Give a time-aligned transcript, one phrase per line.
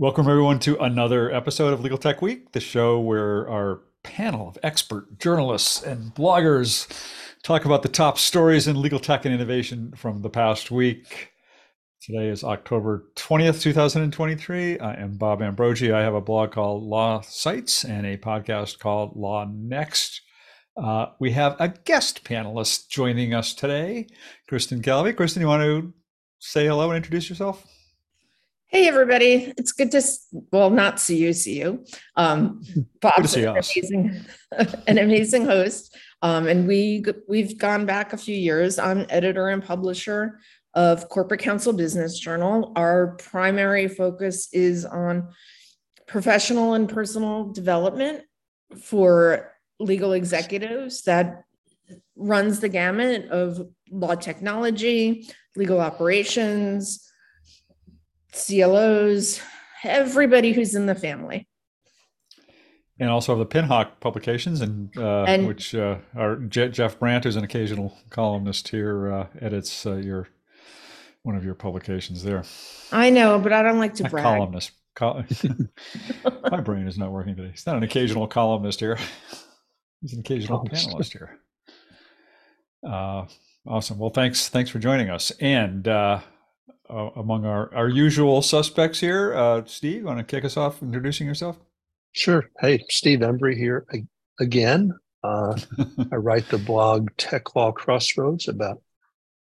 [0.00, 4.56] Welcome, everyone, to another episode of Legal Tech Week, the show where our panel of
[4.62, 6.88] expert journalists and bloggers
[7.42, 11.32] talk about the top stories in legal tech and innovation from the past week.
[12.00, 14.78] Today is October 20th, 2023.
[14.78, 15.92] I am Bob Ambrogi.
[15.92, 20.22] I have a blog called Law Sites and a podcast called Law Next.
[20.82, 24.06] Uh, we have a guest panelist joining us today,
[24.48, 25.14] Kristen Calve.
[25.14, 25.92] Kristen, you want to
[26.38, 27.66] say hello and introduce yourself?
[28.72, 29.52] Hey, everybody.
[29.58, 30.02] It's good to,
[30.52, 31.84] well, not see you, see you.
[32.14, 32.62] Um,
[33.00, 34.24] Bob's an amazing,
[34.86, 35.96] an amazing host.
[36.22, 38.78] Um, and we, we've gone back a few years.
[38.78, 40.38] I'm editor and publisher
[40.74, 42.72] of Corporate Counsel Business Journal.
[42.76, 45.30] Our primary focus is on
[46.06, 48.22] professional and personal development
[48.80, 51.42] for legal executives that
[52.14, 57.09] runs the gamut of law technology, legal operations,
[58.32, 59.40] CLOs,
[59.84, 61.46] everybody who's in the family.
[62.98, 67.44] And also the Pinhawk publications, and, uh, and which uh, are Jeff Brandt, who's an
[67.44, 70.28] occasional columnist here, uh, edits uh, your
[71.22, 72.44] one of your publications there.
[72.92, 74.24] I know, but I don't like to brag.
[74.24, 74.72] Columnist.
[74.94, 75.24] Col-
[76.50, 77.50] My brain is not working today.
[77.50, 78.98] He's not an occasional columnist here.
[80.02, 81.38] He's an occasional panelist here.
[82.86, 83.26] Uh,
[83.66, 83.98] awesome.
[83.98, 84.48] Well, thanks.
[84.48, 85.30] Thanks for joining us.
[85.40, 85.86] And
[86.88, 89.34] uh, among our, our usual suspects here.
[89.34, 91.58] Uh, Steve, want to kick us off introducing yourself?
[92.12, 92.50] Sure.
[92.60, 93.86] Hey, Steve Embry here
[94.40, 94.92] again.
[95.22, 95.58] Uh,
[96.12, 98.82] I write the blog Tech Law Crossroads about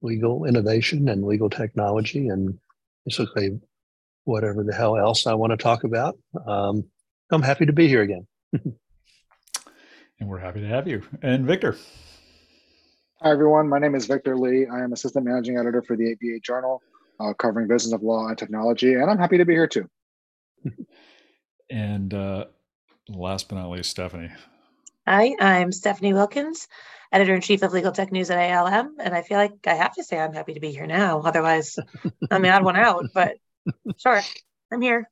[0.01, 2.57] legal innovation and legal technology and
[3.05, 3.59] basically
[4.25, 6.17] whatever the hell else I want to talk about.
[6.45, 6.85] Um,
[7.31, 8.27] I'm happy to be here again.
[8.53, 8.75] and
[10.19, 11.03] we're happy to have you.
[11.21, 11.77] And Victor.
[13.21, 13.69] Hi, everyone.
[13.69, 14.67] My name is Victor Li.
[14.67, 16.81] I am Assistant Managing Editor for the ABA Journal
[17.21, 19.89] uh, covering business of law and technology, and I'm happy to be here too.
[21.69, 22.45] and uh,
[23.09, 24.31] last but not least, Stephanie.
[25.07, 26.67] Hi, I'm Stephanie Wilkins,
[27.11, 29.93] editor in chief of Legal Tech News at ALM, and I feel like I have
[29.95, 31.21] to say I'm happy to be here now.
[31.21, 31.77] Otherwise,
[32.29, 33.05] I'm the odd one out.
[33.13, 33.37] But
[33.97, 34.21] sure,
[34.71, 35.09] I'm here.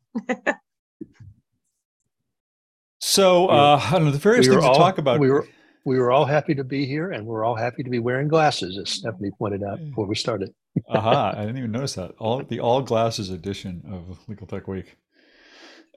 [3.00, 5.19] so uh, I don't know the various we things all, to talk about.
[5.19, 5.48] We were
[5.86, 8.78] we were all happy to be here, and we're all happy to be wearing glasses,
[8.78, 10.53] as Stephanie pointed out before we started.
[10.90, 11.34] Aha!
[11.35, 12.12] I didn't even notice that.
[12.19, 14.97] All the all glasses edition of Legal Tech Week.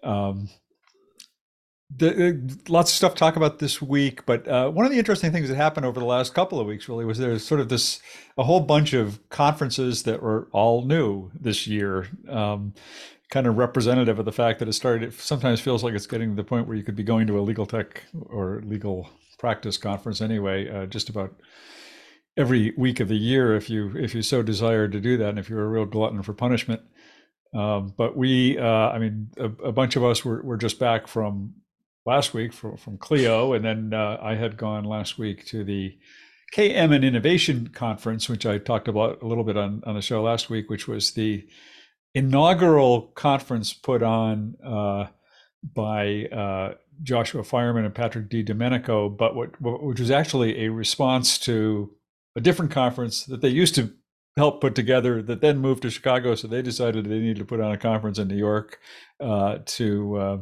[0.02, 0.48] Um,
[1.94, 5.30] the, lots of stuff to talk about this week, but uh, one of the interesting
[5.30, 8.00] things that happened over the last couple of weeks really was there's sort of this
[8.38, 12.08] a whole bunch of conferences that were all new this year.
[12.28, 12.74] Um,
[13.30, 15.08] kind of representative of the fact that it started.
[15.08, 17.38] It sometimes feels like it's getting to the point where you could be going to
[17.38, 19.08] a legal tech or legal
[19.38, 21.34] practice conference anyway, uh, just about
[22.37, 25.38] every week of the year if you if you so desire to do that, and
[25.38, 26.82] if you're a real glutton for punishment.
[27.54, 31.06] Um, but we, uh, I mean, a, a, bunch of us were, were just back
[31.06, 31.53] from
[32.06, 35.98] last week from, from Clio, and then uh, I had gone last week to the
[36.54, 40.22] KM and Innovation Conference, which I talked about a little bit on, on the show
[40.22, 41.47] last week, which was the
[42.14, 45.06] inaugural conference put on uh,
[45.75, 51.91] by uh, Joshua Fireman and Patrick DiDomenico but what, which was actually a response to
[52.37, 53.93] a different conference that they used to
[54.37, 56.34] help put together that then moved to Chicago.
[56.34, 58.78] So they decided they needed to put on a conference in New York
[59.20, 60.38] uh, to uh,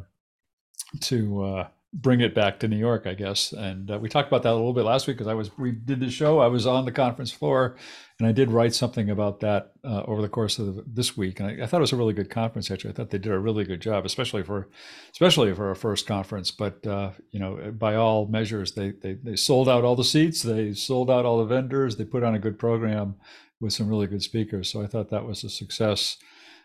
[1.01, 3.53] to uh, bring it back to New York, I guess.
[3.53, 5.73] And uh, we talked about that a little bit last week because I was we
[5.73, 6.39] did the show.
[6.39, 7.77] I was on the conference floor,
[8.19, 11.41] and I did write something about that uh, over the course of the, this week.
[11.41, 12.71] And I, I, thought it was a really good conference.
[12.71, 14.69] Actually, I thought they did a really good job, especially for
[15.11, 16.53] especially for a first conference.
[16.53, 20.43] But uh, you know, by all measures, they, they they sold out all the seats.
[20.43, 21.97] They sold out all the vendors.
[21.97, 23.17] They put on a good program
[23.61, 24.71] with some really good speakers.
[24.71, 26.19] So I thought that was a success.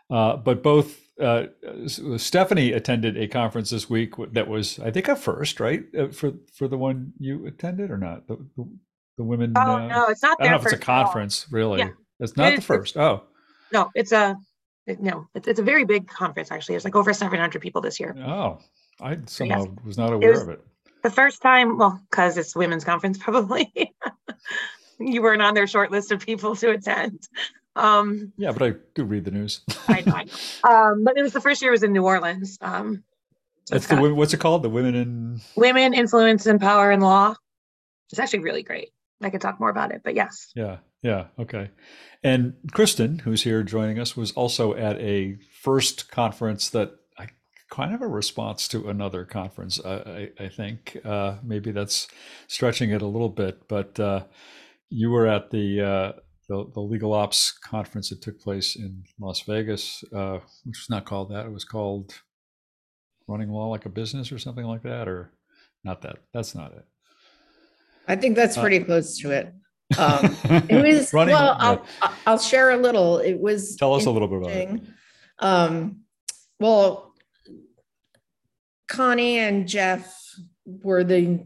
[0.10, 1.46] Uh, but both uh,
[2.18, 6.34] Stephanie attended a conference this week that was, I think, a first, right, uh, for
[6.54, 8.28] for the one you attended or not?
[8.28, 8.70] The, the,
[9.18, 9.54] the women.
[9.56, 10.38] Oh uh, no, it's not.
[10.40, 11.80] I don't know if it's a conference, really.
[11.80, 11.90] Yeah.
[12.20, 12.98] It's not it, the first.
[12.98, 13.24] Oh.
[13.72, 14.36] No, it's a
[14.88, 15.28] no.
[15.36, 16.52] It's, it's a very big conference.
[16.52, 18.16] Actually, it's like over seven hundred people this year.
[18.18, 18.60] Oh,
[19.00, 19.86] I somehow yes.
[19.86, 20.62] was not aware was of it.
[21.04, 23.72] The first time, well, because it's women's conference, probably.
[25.00, 27.28] you weren't on their short list of people to attend.
[27.76, 29.62] Um, yeah, but I do read the news.
[29.88, 30.70] I know.
[30.70, 32.58] Um, but it was the first year it was in New Orleans.
[32.62, 33.04] Um,
[33.66, 34.64] so That's the what's it called?
[34.64, 37.36] The Women in Women Influence and Power in Law.
[38.12, 38.90] It's actually really great.
[39.22, 40.52] I could talk more about it, but yes.
[40.56, 41.72] Yeah, yeah, okay.
[42.24, 47.30] And Kristen, who's here joining us, was also at a first conference that I
[47.72, 49.80] kind of a response to another conference.
[49.84, 49.94] I,
[50.40, 52.08] I, I think uh, maybe that's
[52.48, 54.26] stretching it a little bit, but uh,
[54.90, 56.12] you were at the uh,
[56.48, 61.06] the, the legal ops conference that took place in Las Vegas, uh, which was not
[61.06, 61.46] called that.
[61.46, 62.14] It was called
[63.28, 65.32] Running Law Like a Business or something like that, or
[65.84, 66.18] not that.
[66.34, 66.86] That's not it.
[68.08, 69.54] I think that's pretty uh, close to it.
[69.98, 70.36] Um,
[70.70, 71.56] it was running, well.
[71.60, 71.86] I'll
[72.26, 73.20] I'll share a little.
[73.20, 74.82] It was tell us a little bit about it.
[75.40, 76.02] Um,
[76.60, 77.14] well,
[78.88, 80.16] Connie and Jeff
[80.66, 81.46] were the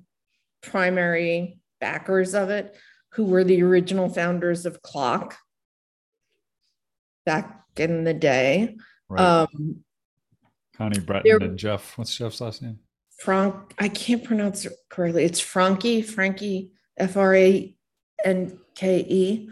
[0.61, 2.75] primary backers of it,
[3.13, 5.35] who were the original founders of CLOC
[7.25, 8.77] back in the day.
[9.09, 9.21] Right.
[9.21, 9.83] Um,
[10.75, 11.97] Connie Brenton and Jeff.
[11.97, 12.79] What's Jeff's last name?
[13.17, 13.73] Frank.
[13.77, 15.25] I can't pronounce it correctly.
[15.25, 16.01] It's Frankie.
[16.01, 16.71] Frankie.
[16.97, 17.75] F R A
[18.25, 19.49] N K E.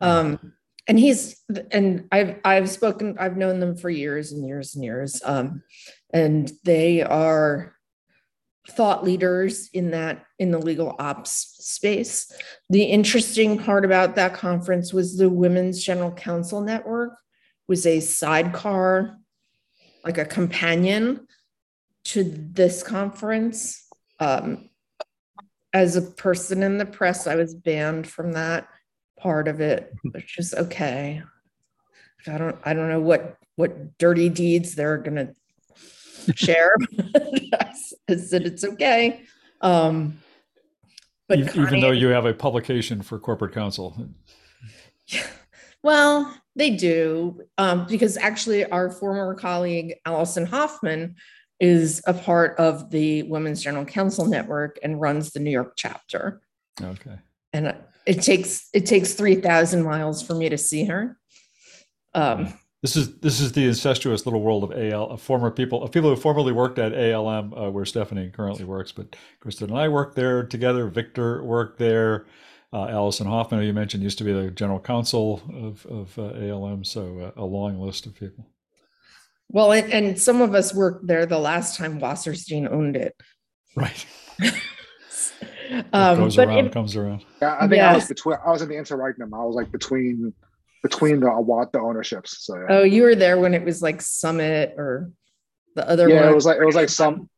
[0.00, 0.52] Um,
[0.86, 3.16] and he's and I've I've spoken.
[3.18, 5.22] I've known them for years and years and years.
[5.24, 5.62] Um,
[6.12, 7.74] and they are
[8.68, 12.30] thought leaders in that in the legal ops space.
[12.70, 17.12] The interesting part about that conference was the Women's General Counsel Network
[17.68, 19.18] was a sidecar,
[20.04, 21.26] like a companion
[22.04, 23.86] to this conference.
[24.20, 24.68] Um,
[25.72, 28.68] as a person in the press, I was banned from that
[29.18, 31.22] part of it, which is okay.
[32.26, 35.34] I don't I don't know what what dirty deeds they're gonna
[36.36, 36.74] share.
[38.08, 39.22] I said it's okay.
[39.60, 40.18] Um,
[41.28, 43.96] but even, Connie, though you have a publication for corporate counsel.
[45.82, 51.16] Well, they do um, because actually our former colleague Allison Hoffman
[51.60, 56.40] is a part of the Women's General Counsel Network and runs the New York chapter.
[56.80, 57.16] Okay.
[57.52, 57.74] And
[58.06, 61.18] it takes it takes three thousand miles for me to see her.
[62.14, 65.92] Um, this is this is the incestuous little world of AL of former people of
[65.92, 68.90] people who formerly worked at ALM, uh, where Stephanie currently works.
[68.90, 70.88] But Kristen and I worked there together.
[70.88, 72.26] Victor worked there.
[72.74, 76.54] Uh, Allison Hoffman, who you mentioned, used to be the general counsel of, of uh,
[76.54, 76.84] ALM.
[76.84, 78.46] So uh, a long list of people.
[79.48, 83.14] Well, and, and, some of us worked there the last time Wasserstein owned it.
[83.76, 84.06] Right.
[85.92, 87.26] um, goes around, it, comes around.
[87.42, 88.38] Yeah, I think I was between.
[88.44, 89.34] I was in the interregnum.
[89.34, 90.32] I was like between
[90.82, 92.44] between the what the ownerships.
[92.44, 92.66] So yeah.
[92.70, 95.10] oh, you were there when it was like Summit or
[95.74, 96.30] the other yeah, one.
[96.30, 97.28] it was like it was like some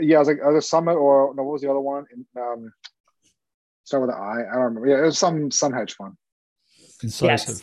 [0.00, 2.06] yeah, it was like either Summit or no, what was the other one?
[2.36, 2.72] Um,
[3.84, 4.42] start with an I.
[4.48, 4.88] I don't remember.
[4.88, 6.14] Yeah, it was some some hedge fund.
[7.02, 7.28] Incisive.
[7.30, 7.62] Yes.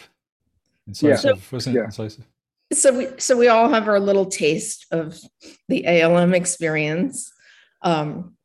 [0.88, 1.41] Incisive, yeah.
[1.51, 1.80] wasn't it?
[1.80, 1.86] Yeah.
[1.86, 2.25] Incisive.
[2.74, 5.19] So we so we all have our little taste of
[5.69, 7.31] the ALM experience.
[7.81, 8.36] Um,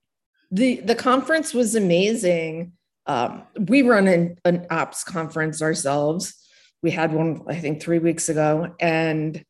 [0.50, 2.73] the the conference was amazing.
[3.06, 6.44] Um, we run an, an ops conference ourselves
[6.85, 9.43] we had one i think three weeks ago and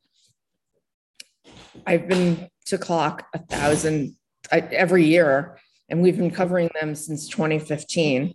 [1.84, 4.16] i've been to CLOC a thousand
[4.50, 5.58] I, every year
[5.88, 8.34] and we've been covering them since 2015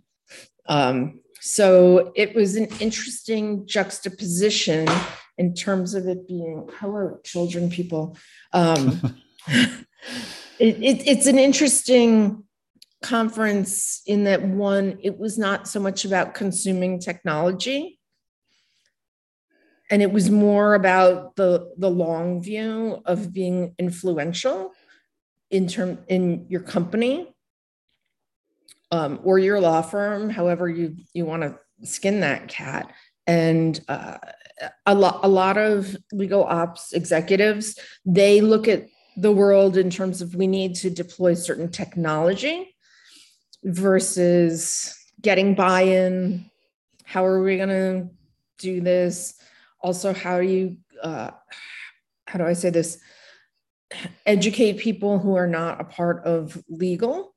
[0.68, 4.86] um, so it was an interesting juxtaposition
[5.38, 8.16] in terms of it being hello children people.
[8.52, 9.18] Um,
[9.48, 9.86] it,
[10.58, 12.44] it, it's an interesting
[13.02, 17.99] conference in that one it was not so much about consuming technology
[19.90, 24.72] and it was more about the the long view of being influential
[25.50, 27.34] in term in your company
[28.92, 32.92] um, or your law firm however you you want to skin that cat.
[33.26, 34.18] And uh,
[34.86, 38.86] a lot a lot of legal ops executives they look at
[39.16, 42.74] the world in terms of we need to deploy certain technology
[43.64, 46.50] versus getting buy-in.
[47.04, 48.08] How are we going to
[48.58, 49.34] do this
[49.82, 51.30] also how do you uh,
[52.26, 52.98] how do i say this?
[54.24, 57.34] Educate people who are not a part of legal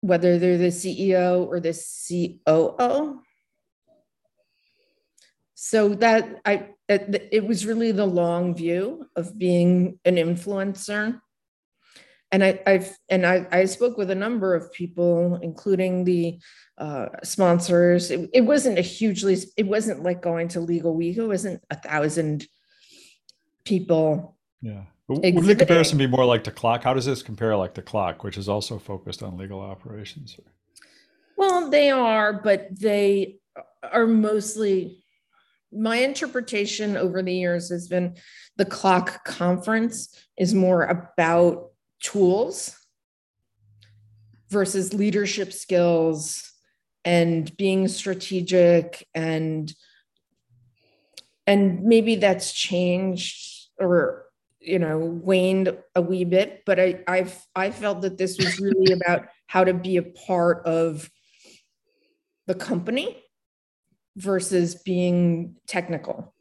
[0.00, 1.72] whether they're the ceo or the
[2.46, 3.20] coo
[5.54, 11.20] so that i it, it was really the long view of being an influencer
[12.34, 16.40] and I, have and I, I spoke with a number of people, including the
[16.76, 18.10] uh, sponsors.
[18.10, 19.38] It, it, wasn't a hugely.
[19.56, 21.16] It wasn't like going to Legal Week.
[21.16, 22.48] It wasn't a thousand
[23.64, 24.36] people.
[24.60, 24.82] Yeah.
[25.06, 26.82] Would the comparison be more like the CLOC?
[26.82, 30.36] How does this compare like the CLOC, which is also focused on legal operations?
[31.36, 33.36] Well, they are, but they
[33.92, 35.04] are mostly.
[35.70, 38.16] My interpretation over the years has been
[38.56, 41.70] the CLOC conference is more about
[42.04, 42.78] tools
[44.50, 46.52] versus leadership skills
[47.04, 49.74] and being strategic and
[51.46, 54.26] and maybe that's changed or
[54.60, 58.92] you know waned a wee bit but i i've i felt that this was really
[59.00, 61.10] about how to be a part of
[62.46, 63.24] the company
[64.16, 66.34] versus being technical.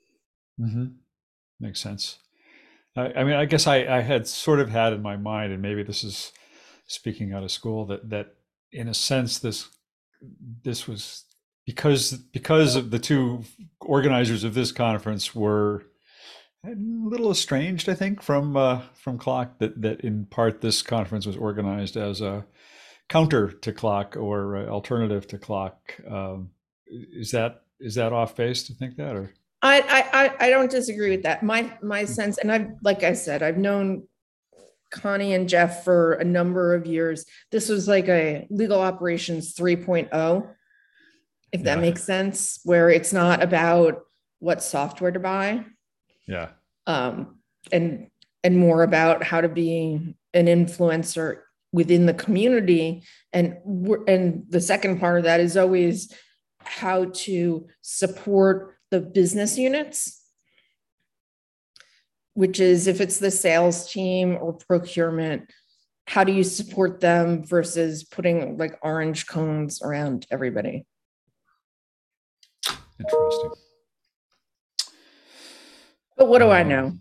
[0.60, 0.86] Mm-hmm.
[1.60, 2.20] Makes sense.
[2.96, 5.62] I, I, mean, I guess I, I had sort of had in my mind, and
[5.62, 6.32] maybe this is
[6.86, 8.36] speaking out of school, that that
[8.72, 9.70] in a sense this
[10.64, 11.26] this was
[11.66, 13.44] because because of the two
[13.82, 15.86] organizers of this conference were
[16.66, 19.58] a little estranged, I think, from uh, from CLOC.
[19.60, 22.46] That that in part this conference was organized as a
[23.10, 25.74] counter to CLOC or alternative to CLOC.
[26.10, 26.52] Um,
[26.88, 29.34] is that is that off base to think that, or?
[29.64, 31.42] I, I I don't disagree with that.
[31.42, 34.04] My my sense, and I've like I said, I've known
[34.92, 37.26] Connie and Jeff for a number of years.
[37.52, 40.48] This was like a legal operations 3.0,
[41.52, 41.82] if that yeah.
[41.82, 44.02] makes sense, where it's not about
[44.40, 45.66] what software to buy.
[46.28, 46.50] Yeah.
[46.86, 47.40] Um,
[47.72, 48.08] and
[48.44, 51.40] and more about how to be an influencer
[51.72, 53.04] within the community.
[53.32, 53.58] And
[54.08, 56.14] and the second part of that is always
[56.60, 60.24] how to support the business units
[62.34, 65.50] which is if it's the sales team or procurement,
[66.08, 70.86] how do you support them versus putting like orange cones around everybody?
[73.00, 73.52] Interesting.
[76.18, 76.98] But what do um, I know?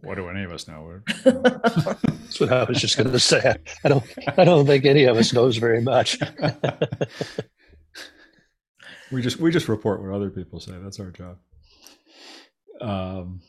[0.00, 1.00] What do any of us know?
[1.24, 3.54] That's what I was just going to say.
[3.84, 4.04] I don't.
[4.36, 6.18] I don't think any of us knows very much.
[9.12, 10.72] we just we just report what other people say.
[10.82, 11.38] That's our job.
[12.80, 13.42] Um,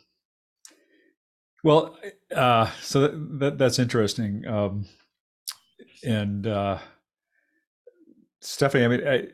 [1.63, 1.97] well,
[2.35, 4.45] uh, so that, that, that's interesting.
[4.45, 4.85] Um,
[6.03, 6.79] and uh,
[8.41, 9.27] Stephanie, I mean, I,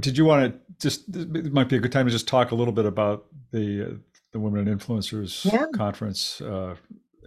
[0.00, 1.14] did you want to just?
[1.14, 4.00] It might be a good time to just talk a little bit about the
[4.32, 5.66] the Women and Influencers yeah.
[5.74, 6.76] conference uh,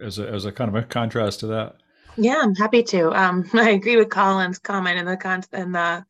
[0.02, 1.76] as a as a kind of a contrast to that.
[2.16, 3.12] Yeah, I'm happy to.
[3.12, 6.04] Um, I agree with Colin's comment in the con in the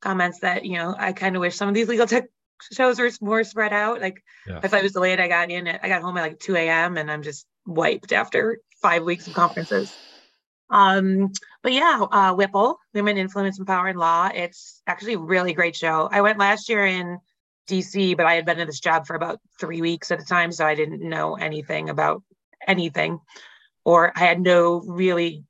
[0.00, 2.24] comments that you know I kind of wish some of these legal tech
[2.72, 4.00] shows were more spread out.
[4.00, 4.60] Like yeah.
[4.62, 5.80] if I was delayed, I got in it.
[5.82, 6.96] I got home at like 2 a.m.
[6.96, 9.96] and I'm just wiped after five weeks of conferences.
[10.70, 14.30] Um, but yeah, uh, WIPL, Women Influence and Power and Law.
[14.32, 16.08] It's actually a really great show.
[16.10, 17.18] I went last year in
[17.68, 20.52] DC, but I had been in this job for about three weeks at a time,
[20.52, 22.22] so I didn't know anything about
[22.66, 23.20] anything,
[23.84, 25.44] or I had no really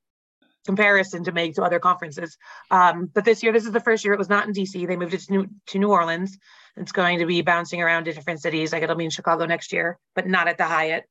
[0.67, 2.37] comparison to make to other conferences.
[2.71, 4.87] Um, but this year, this is the first year it was not in DC.
[4.87, 6.39] They moved it to New, to New Orleans.
[6.77, 8.73] It's going to be bouncing around to different cities.
[8.73, 11.05] Like it'll be in Chicago next year, but not at the Hyatt.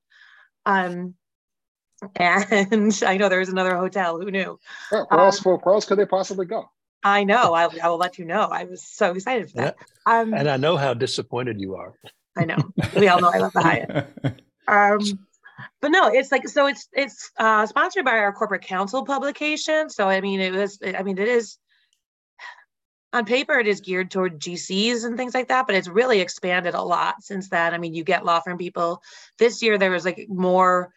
[0.65, 1.15] Um,
[2.15, 4.19] and I know there's another hotel.
[4.19, 4.59] Who knew?
[4.89, 5.45] Where, where else?
[5.45, 6.69] Um, where else could they possibly go?
[7.03, 7.53] I know.
[7.53, 8.41] I, I, will let you know.
[8.41, 9.75] I was so excited for that.
[10.05, 11.93] Um, and I know how disappointed you are.
[12.35, 12.57] I know.
[12.95, 14.41] We all know I love the Hyatt.
[14.69, 14.99] Um,
[15.81, 16.67] but no, it's like so.
[16.67, 19.89] It's it's uh, sponsored by our corporate counsel publication.
[19.89, 20.79] So I mean, it was.
[20.83, 21.57] I mean, it is
[23.13, 26.73] on paper it is geared toward GCs and things like that, but it's really expanded
[26.73, 27.73] a lot since then.
[27.73, 29.01] I mean, you get law firm people.
[29.39, 30.93] This year there was like more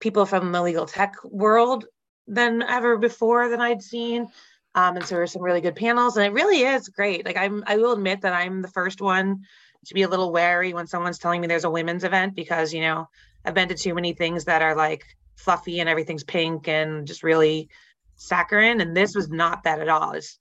[0.00, 1.86] people from the legal tech world
[2.26, 4.28] than ever before than I'd seen.
[4.74, 7.24] Um, and so there were some really good panels, and it really is great.
[7.24, 9.44] Like I'm, I will admit that I'm the first one
[9.86, 12.80] to be a little wary when someone's telling me there's a women's event because you
[12.80, 13.08] know
[13.44, 15.04] I've been to too many things that are like
[15.36, 17.68] fluffy and everything's pink and just really
[18.16, 20.12] saccharine, and this was not that at all.
[20.12, 20.38] It's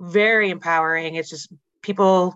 [0.00, 1.14] very empowering.
[1.14, 2.34] It's just people,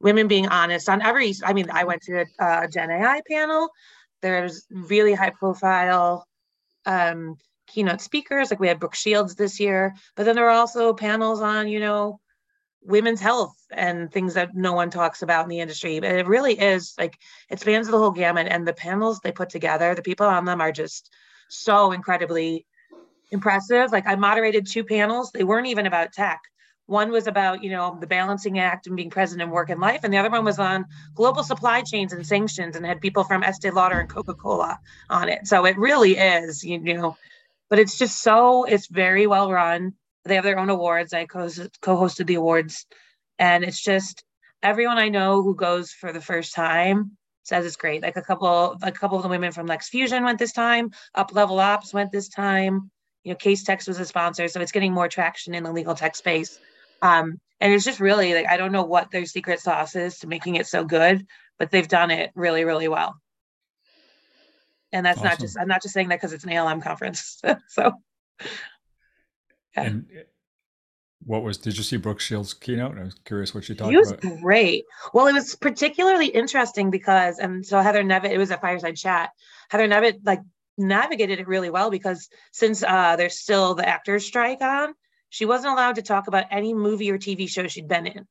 [0.00, 1.34] women being honest on every.
[1.44, 3.70] I mean, I went to a, Gen AI panel.
[4.22, 6.26] There's really high profile
[6.84, 7.36] um,
[7.66, 11.40] keynote speakers, like we had Brooke Shields this year, but then there were also panels
[11.40, 12.20] on, you know,
[12.86, 16.00] women's health and things that no one talks about in the industry.
[16.00, 17.18] But it really is like
[17.50, 18.46] it spans the whole gamut.
[18.48, 21.12] And the panels they put together, the people on them are just
[21.48, 22.66] so incredibly
[23.30, 23.92] impressive.
[23.92, 26.40] Like I moderated two panels, they weren't even about tech.
[26.86, 30.00] One was about, you know, the balancing act and being present in work and life.
[30.04, 30.84] And the other one was on
[31.16, 34.78] global supply chains and sanctions and had people from Estee Lauder and Coca-Cola
[35.10, 35.48] on it.
[35.48, 37.16] So it really is, you know,
[37.68, 39.94] but it's just so, it's very well run.
[40.26, 41.12] They have their own awards.
[41.12, 42.86] I co-hosted the awards
[43.38, 44.24] and it's just
[44.62, 48.02] everyone I know who goes for the first time says it's great.
[48.02, 50.90] Like a couple, a couple of the women from LexFusion went this time.
[51.16, 52.90] UpLevel Ops went this time.
[53.22, 56.16] You know, Casetext was a sponsor, so it's getting more traction in the legal tech
[56.16, 56.58] space.
[57.02, 60.26] Um, and it's just really like I don't know what their secret sauce is to
[60.26, 61.26] making it so good,
[61.58, 63.16] but they've done it really, really well.
[64.92, 65.28] And that's awesome.
[65.28, 67.40] not just I'm not just saying that because it's an ALM conference.
[67.68, 67.92] so
[69.76, 69.82] yeah.
[69.82, 70.06] And
[71.24, 72.98] what was did you see Brooke Shields' keynote?
[72.98, 74.40] I was curious what she talked he was about.
[74.40, 74.84] great.
[75.12, 79.30] Well, it was particularly interesting because and so Heather Nevitt, it was a fireside chat.
[79.70, 80.40] Heather Nevitt like
[80.78, 84.94] navigated it really well because since uh there's still the actors strike on,
[85.30, 88.26] she wasn't allowed to talk about any movie or TV show she'd been in.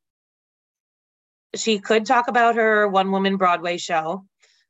[1.56, 4.26] she could talk about her one woman Broadway show,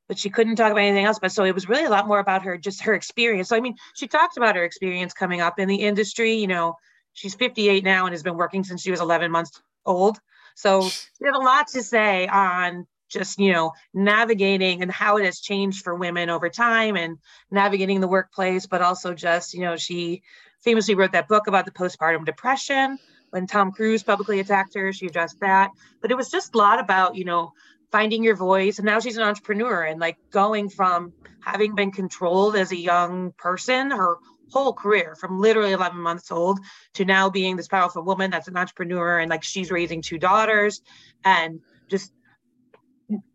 [0.08, 1.18] but she couldn't talk about anything else.
[1.18, 3.48] But so it was really a lot more about her, just her experience.
[3.48, 6.34] So, I mean, she talked about her experience coming up in the industry.
[6.34, 6.74] You know,
[7.12, 10.18] she's 58 now and has been working since she was 11 months old.
[10.54, 15.24] So she had a lot to say on just, you know, navigating and how it
[15.24, 17.18] has changed for women over time and
[17.50, 20.22] navigating the workplace, but also just, you know, she
[20.60, 22.98] famously wrote that book about the postpartum depression
[23.30, 25.70] when Tom Cruise publicly attacked her, she addressed that.
[26.00, 27.52] But it was just a lot about, you know,
[27.90, 28.78] finding your voice.
[28.78, 33.32] And now she's an entrepreneur and like going from having been controlled as a young
[33.32, 34.16] person her
[34.52, 36.60] whole career from literally 11 months old
[36.94, 40.82] to now being this powerful woman that's an entrepreneur and like she's raising two daughters
[41.24, 42.12] and just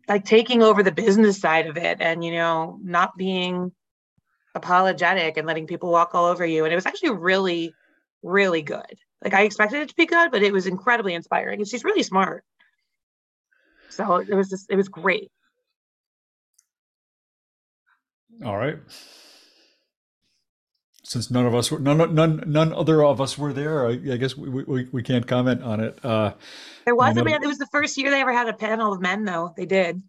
[0.08, 3.72] like taking over the business side of it and you know not being
[4.54, 7.74] apologetic and letting people walk all over you and it was actually really
[8.22, 11.60] really good like I expected it to be good, but it was incredibly inspiring.
[11.60, 12.44] And she's really smart.
[13.92, 15.30] So it was just it was great.
[18.44, 18.78] All right.
[21.04, 24.16] Since none of us were none none none other of us were there, I, I
[24.16, 26.02] guess we, we we can't comment on it.
[26.04, 26.32] Uh,
[26.86, 27.42] there was a man.
[27.42, 29.52] It was the first year they ever had a panel of men, though.
[29.56, 30.02] They did.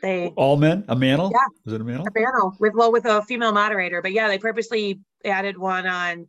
[0.00, 1.32] They all men a manel.
[1.32, 2.06] Yeah, was it a manel?
[2.06, 6.28] A panel with well with a female moderator, but yeah, they purposely added one on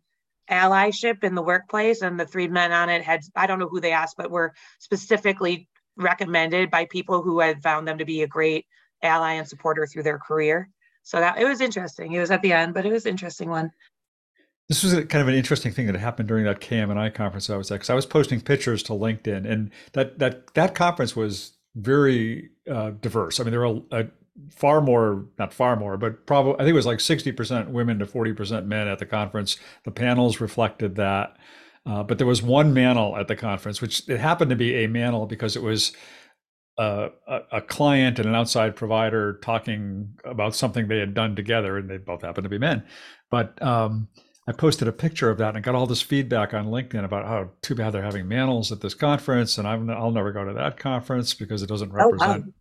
[0.50, 3.80] allyship in the workplace and the three men on it had i don't know who
[3.80, 5.68] they asked but were specifically
[6.00, 8.66] recommended by people who had found them to be a great
[9.04, 10.70] ally and supporter through their career
[11.04, 13.72] so that it was interesting it was at the end but it was interesting one
[14.70, 17.58] this was a, kind of an interesting thing that happened during that KM&I conference I
[17.58, 21.54] was at because I was posting pictures to LinkedIn, and that that that conference was
[21.76, 23.40] very uh, diverse.
[23.40, 24.08] I mean, there were a, a
[24.52, 28.06] far more, not far more, but probably, I think it was like 60% women to
[28.06, 29.58] 40% men at the conference.
[29.84, 31.36] The panels reflected that.
[31.86, 34.88] Uh, but there was one manel at the conference, which it happened to be a
[34.88, 35.94] manel because it was
[36.78, 37.10] a,
[37.52, 41.98] a, client and an outside provider talking about something they had done together, and they
[41.98, 42.84] both happened to be men.
[43.30, 44.08] But um,
[44.48, 47.50] I posted a picture of that and got all this feedback on LinkedIn about how
[47.62, 50.78] too bad they're having manels at this conference, and I'm, I'll never go to that
[50.78, 52.22] conference because it doesn't represent.
[52.22, 52.54] Oh, wow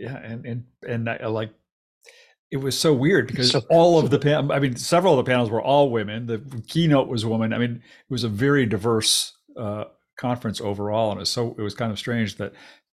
[0.00, 1.52] yeah, and and and I, like
[2.50, 5.30] it was so weird because so, all of the pan- I mean, several of the
[5.30, 6.26] panels were all women.
[6.26, 7.52] The keynote was a woman.
[7.52, 9.84] I mean, it was a very diverse uh,
[10.16, 12.52] conference overall, and it was so it was kind of strange that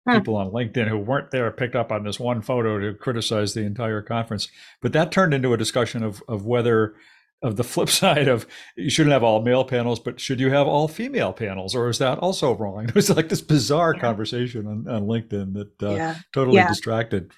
[0.07, 0.19] huh.
[0.19, 3.61] people on LinkedIn who weren't there picked up on this one photo to criticize the
[3.61, 4.49] entire conference.
[4.81, 6.95] But that turned into a discussion of of whether
[7.41, 10.67] of the flip side of you shouldn't have all male panels, but should you have
[10.67, 12.85] all female panels, or is that also wrong?
[12.89, 14.01] It was like this bizarre yeah.
[14.01, 16.15] conversation on, on LinkedIn that uh, yeah.
[16.33, 16.67] totally yeah.
[16.67, 17.31] distracted,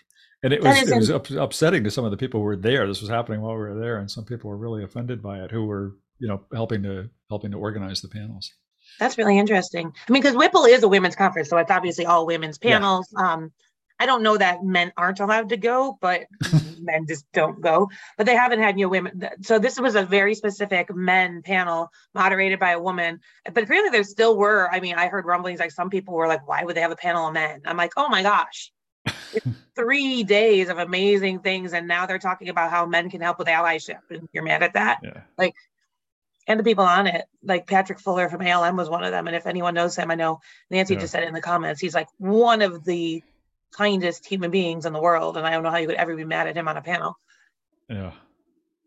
[0.44, 2.88] and it was it was up, upsetting to some of the people who were there.
[2.88, 5.52] This was happening while we were there, and some people were really offended by it,
[5.52, 8.54] who were you know helping to helping to organize the panels.
[9.00, 9.92] That's really interesting.
[10.08, 13.14] I mean, because WIPL is a women's conference, so it's obviously all women's panels.
[13.16, 13.52] Um,
[14.00, 16.26] I don't know that men aren't allowed to go, but
[16.80, 17.90] men just don't go.
[18.16, 19.28] But they haven't had you women.
[19.42, 23.20] So this was a very specific men panel moderated by a woman.
[23.52, 24.70] But apparently there still were.
[24.72, 26.96] I mean, I heard rumblings like some people were like, "Why would they have a
[26.96, 28.72] panel of men?" I'm like, "Oh my gosh."
[29.76, 33.48] Three days of amazing things and now they're talking about how men can help with
[33.48, 35.22] allyship and you're mad at that yeah.
[35.38, 35.54] like
[36.48, 39.36] and the people on it like patrick fuller from alm was one of them and
[39.36, 40.40] if anyone knows him i know
[40.70, 41.00] nancy yeah.
[41.00, 43.22] just said it in the comments he's like one of the
[43.72, 46.26] kindest human beings in the world, and I don't know how you could ever be
[46.26, 47.18] mad at him on a panel.
[47.90, 48.12] Yeah.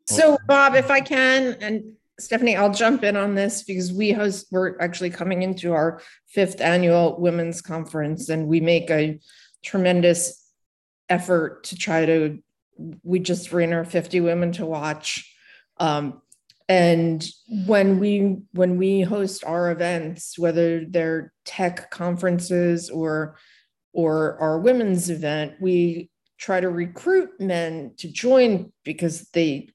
[0.06, 4.48] So, Bob, if I can, and Stephanie, I'll jump in on this because we host,
[4.50, 9.18] we're actually coming into our fifth annual women's conference, and we make a
[9.62, 10.44] tremendous
[11.08, 12.38] effort to try to,
[13.02, 15.34] we just ran our 50 women to watch.
[15.78, 16.22] Um,
[16.68, 17.26] and
[17.66, 23.36] when we when we host our events whether they're tech conferences or
[23.92, 29.70] or our women's event, we try to recruit men to join because they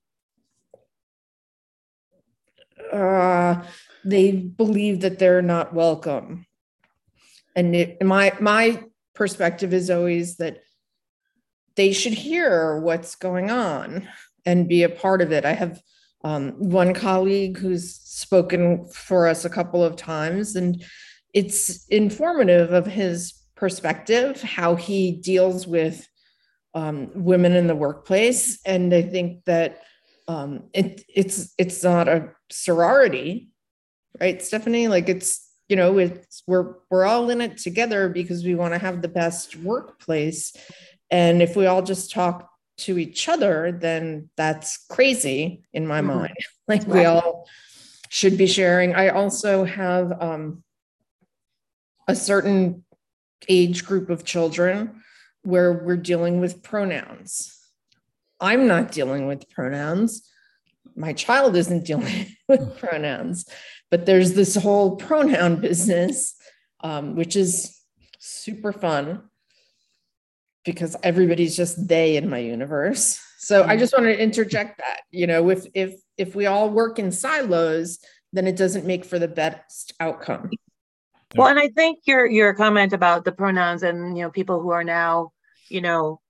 [2.94, 3.62] uh,
[4.06, 6.46] they believe that they're not welcome.
[7.58, 8.84] And it, my my
[9.16, 10.60] perspective is always that
[11.76, 14.08] they should hear what's going on
[14.46, 15.46] and be a part of it.
[15.46, 15.82] I have
[16.24, 20.84] um, one colleague who's spoken for us a couple of times, and
[21.34, 26.08] it's informative of his perspective, how he deals with
[26.74, 29.82] um, women in the workplace, and I think that
[30.28, 33.50] um, it, it's it's not a sorority,
[34.20, 34.88] right, Stephanie?
[34.88, 38.80] Like it's you know it's we're we're all in it together because we want to
[38.80, 40.56] have the best workplace,
[41.10, 46.20] and if we all just talk to each other, then that's crazy in my mm-hmm.
[46.20, 46.36] mind.
[46.68, 46.96] Like right.
[46.96, 47.48] we all
[48.10, 48.96] should be sharing.
[48.96, 50.64] I also have um,
[52.08, 52.84] a certain
[53.48, 55.04] age group of children
[55.44, 57.56] where we're dealing with pronouns.
[58.40, 60.28] I'm not dealing with pronouns.
[60.96, 63.46] My child isn't dealing with pronouns,
[63.92, 66.36] but there's this whole pronoun business,
[66.82, 67.80] um, which is
[68.20, 69.24] super fun
[70.64, 73.22] because everybody's just they in my universe.
[73.38, 76.98] So I just want to interject that, you know, if if if we all work
[76.98, 78.00] in silos,
[78.34, 80.50] then it doesn't make for the best outcome.
[81.36, 84.70] Well, and I think your your comment about the pronouns and you know people who
[84.72, 85.32] are now,
[85.70, 86.22] you know,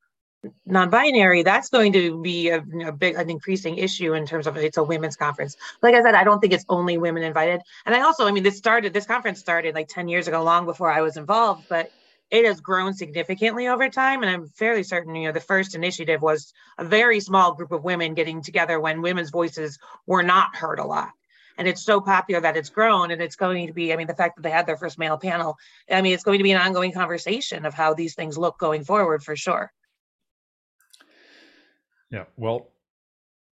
[0.66, 4.84] non-binary, that's going to be a, big an increasing issue in terms of it's a
[4.84, 5.56] women's conference.
[5.82, 7.62] Like I said, I don't think it's only women invited.
[7.86, 10.66] And I also, I mean, this started this conference started like 10 years ago, long
[10.66, 11.92] before I was involved, but
[12.32, 14.24] it has grown significantly over time.
[14.24, 17.84] And I'm fairly certain, you know, the first initiative was a very small group of
[17.84, 21.12] women getting together when women's voices were not heard a lot
[21.58, 24.16] and it's so popular that it's grown and it's going to be i mean the
[24.16, 25.58] fact that they had their first male panel
[25.90, 28.84] i mean it's going to be an ongoing conversation of how these things look going
[28.84, 29.72] forward for sure
[32.12, 32.70] yeah well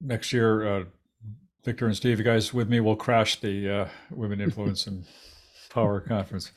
[0.02, 0.84] next year uh,
[1.64, 5.06] victor and steve you guys with me will crash the uh, women influence and
[5.70, 6.52] power conference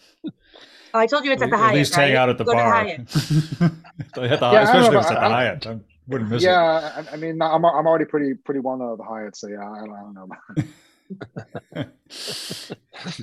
[0.95, 1.73] Oh, I told you it's at the Hyatt.
[1.73, 2.05] At least right?
[2.05, 2.85] hang out at the Go bar.
[2.85, 2.99] The at
[4.15, 5.67] the, yeah, especially if it's at the Hyatt.
[5.67, 7.05] I wouldn't miss yeah, it.
[7.05, 9.71] Yeah, I mean, I'm I'm already pretty pretty well known at the Hyatt, so yeah,
[9.71, 10.31] I don't, I don't
[11.75, 11.85] know.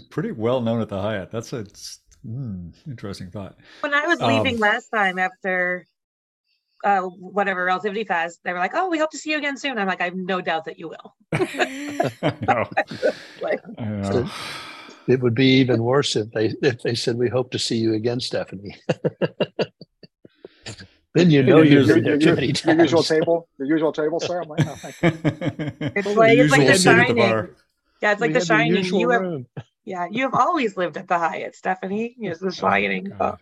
[0.12, 1.32] Pretty well known at the Hyatt.
[1.32, 1.66] That's a
[2.26, 3.58] mm, interesting thought.
[3.82, 5.88] When I was leaving um, last time after
[6.84, 9.78] uh, whatever Relativity Fest, they were like, "Oh, we hope to see you again soon."
[9.78, 11.16] I'm like, "I have no doubt that you will."
[12.48, 12.70] no.
[13.42, 13.62] like,
[15.08, 17.94] it would be even worse if they if they said, "We hope to see you
[17.94, 18.76] again, Stephanie."
[21.16, 24.42] Then you know you're your, your, your, your usual table, your usual table, sir.
[24.42, 27.18] I'm like, no, it's like it's like the shining.
[27.18, 28.82] Yeah, it's like we the shining.
[28.82, 29.46] The you have,
[29.86, 32.16] yeah, you have always lived at the Hyatt, Stephanie.
[32.20, 33.14] It's the oh shining.
[33.20, 33.38] Oh,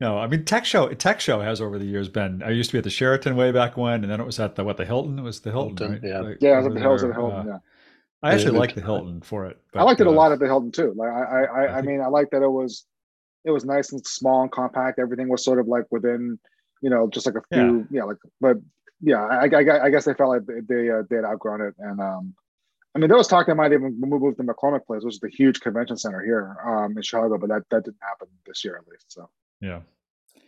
[0.00, 0.88] no, I mean Tech Show.
[0.94, 2.42] Tech Show has over the years been.
[2.42, 4.56] I used to be at the Sheraton way back when, and then it was at
[4.56, 5.18] the what the Hilton.
[5.18, 6.00] It was the Hilton, Hilton right?
[6.02, 7.12] Yeah, like, yeah, it was at the Hilton.
[7.12, 7.38] Hilton.
[7.38, 7.58] Uh, yeah.
[8.22, 9.60] I actually like the Hilton for it.
[9.72, 10.94] But, I liked it a uh, lot at the Hilton too.
[10.96, 12.86] Like I, I, I, I mean, I like that it was,
[13.44, 14.98] it was nice and small and compact.
[14.98, 16.38] Everything was sort of like within,
[16.80, 18.56] you know, just like a few, yeah, yeah like, but
[19.00, 21.74] yeah, I, I, I guess they felt like they, they, uh, they had outgrown it,
[21.78, 22.34] and um,
[22.94, 25.28] I mean, there was talk they might even move to McCormick Place, which is the
[25.28, 28.88] huge convention center here um, in Chicago, but that, that didn't happen this year at
[28.88, 29.12] least.
[29.12, 29.28] So
[29.60, 29.80] yeah,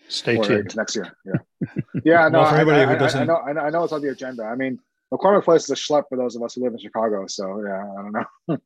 [0.09, 1.17] stay tuned next year.
[1.25, 1.69] Yeah,
[2.05, 2.29] yeah.
[2.29, 4.45] No, well, I, I, I, I, know, I know it's on the agenda.
[4.45, 4.79] I mean,
[5.13, 7.27] McCormick Place is a schlep for those of us who live in Chicago.
[7.27, 8.59] So yeah, I don't know.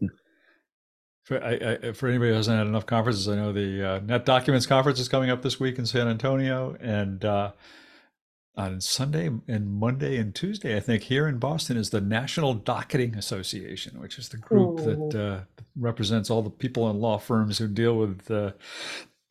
[1.24, 5.00] for, I, for anybody who hasn't had enough conferences, I know the uh, NetDocuments conference
[5.00, 7.52] is coming up this week in San Antonio, and uh,
[8.56, 13.14] on Sunday and Monday and Tuesday, I think here in Boston is the National Docketing
[13.14, 14.84] Association, which is the group Ooh.
[15.10, 15.40] that uh,
[15.76, 18.52] represents all the people in law firms who deal with uh,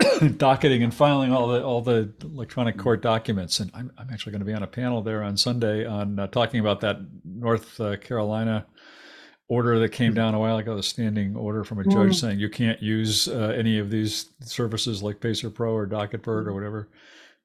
[0.37, 3.59] docketing and filing all the all the electronic court documents.
[3.59, 6.27] And I'm, I'm actually going to be on a panel there on Sunday on uh,
[6.27, 8.65] talking about that North uh, Carolina
[9.49, 12.15] order that came down a while ago, the standing order from a judge mm.
[12.15, 16.87] saying you can't use uh, any of these services like PacerPro or DocketBird or whatever.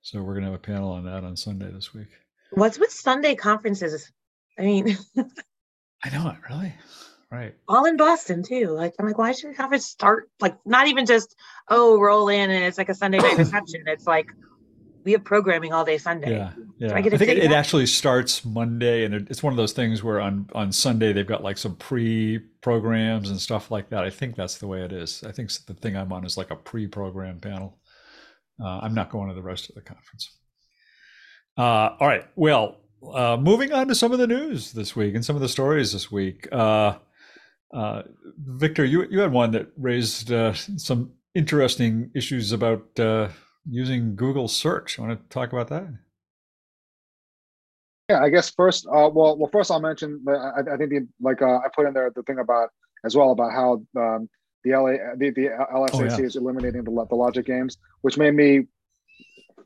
[0.03, 2.09] So we're going to have a panel on that on Sunday this week.
[2.53, 4.13] What's with Sunday conferences?
[4.59, 4.99] I mean,
[6.05, 6.75] I know it really.
[7.31, 7.55] Right.
[7.69, 8.69] All in Boston too.
[8.69, 10.31] Like I'm like, why should the conference start?
[10.41, 11.35] Like not even just
[11.69, 13.83] oh roll in and it's like a Sunday night reception.
[13.87, 14.29] It's like
[15.05, 16.33] we have programming all day Sunday.
[16.33, 16.95] Yeah, yeah.
[16.95, 20.21] I, I, think it, it, actually starts Monday, and it's one of those things where
[20.21, 24.03] on on Sunday they've got like some pre programs and stuff like that.
[24.03, 25.23] I think that's the way it is.
[25.25, 27.79] I think the thing I'm on is like a pre program panel.
[28.61, 30.31] Uh, I'm not going to the rest of the conference.
[31.59, 32.25] Uh, all right.
[32.35, 32.81] Well,
[33.13, 35.93] uh, moving on to some of the news this week and some of the stories
[35.93, 36.51] this week.
[37.73, 38.03] Uh,
[38.39, 43.29] Victor, you you had one that raised uh, some interesting issues about uh,
[43.69, 44.99] using Google search.
[44.99, 45.87] Want to talk about that?
[48.09, 50.23] Yeah, I guess first, uh, well, well, first I'll mention.
[50.29, 52.71] I, I think the like uh, I put in there the thing about
[53.05, 54.29] as well about how um,
[54.63, 56.19] the LA the, the LSAC oh, yeah.
[56.19, 58.67] is eliminating the the logic games, which made me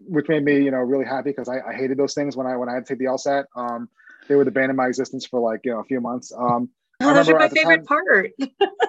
[0.01, 2.57] which made me you know really happy because I, I hated those things when I
[2.57, 3.45] when I had to take the LSAT.
[3.57, 3.89] Um,
[4.29, 6.33] they were the bane of my existence for like you know a few months.
[6.37, 6.69] Um,
[7.01, 8.33] Oh, those are my favorite time, part.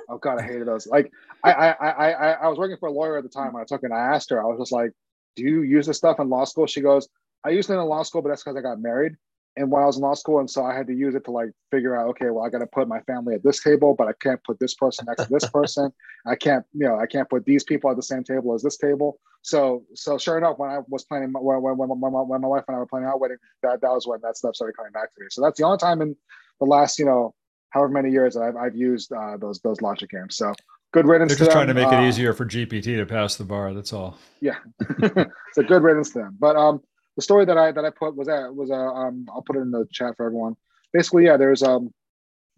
[0.09, 0.87] oh god, I hated those.
[0.87, 1.11] Like
[1.43, 3.65] I, I I I I was working for a lawyer at the time when I
[3.65, 4.91] took it and I asked her, I was just like,
[5.35, 6.65] Do you use this stuff in law school?
[6.67, 7.07] She goes,
[7.43, 9.15] I used it in law school, but that's because I got married.
[9.57, 11.31] And when I was in law school, and so I had to use it to
[11.31, 14.07] like figure out, okay, well, I got to put my family at this table, but
[14.07, 15.91] I can't put this person next to this person.
[16.25, 18.77] I can't, you know, I can't put these people at the same table as this
[18.77, 19.19] table.
[19.41, 22.63] So, so sure enough, when I was planning, when when when, when, when my wife
[22.67, 25.13] and I were planning our wedding, that that was when that stuff started coming back
[25.13, 25.27] to me.
[25.29, 26.15] So that's the only time in
[26.59, 27.33] the last, you know,
[27.69, 30.35] however many years I've, I've used uh, those those logic games.
[30.35, 30.53] So
[30.91, 31.31] good riddance.
[31.31, 33.73] They're just trying to make uh, it easier for GPT to pass the bar.
[33.73, 34.17] That's all.
[34.41, 36.37] Yeah, it's a good riddance to them.
[36.39, 36.81] But um,
[37.15, 39.55] the story that I that I put was that was a uh, um, I'll put
[39.55, 40.55] it in the chat for everyone.
[40.93, 41.93] Basically, yeah, there's um,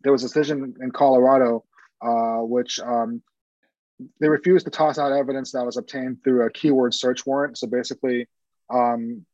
[0.03, 1.63] there was a decision in Colorado,
[2.01, 3.21] uh, which um,
[4.19, 7.57] they refused to toss out evidence that was obtained through a keyword search warrant.
[7.57, 8.27] So basically,
[8.69, 9.25] um,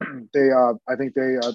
[0.34, 1.52] they uh, I think they uh,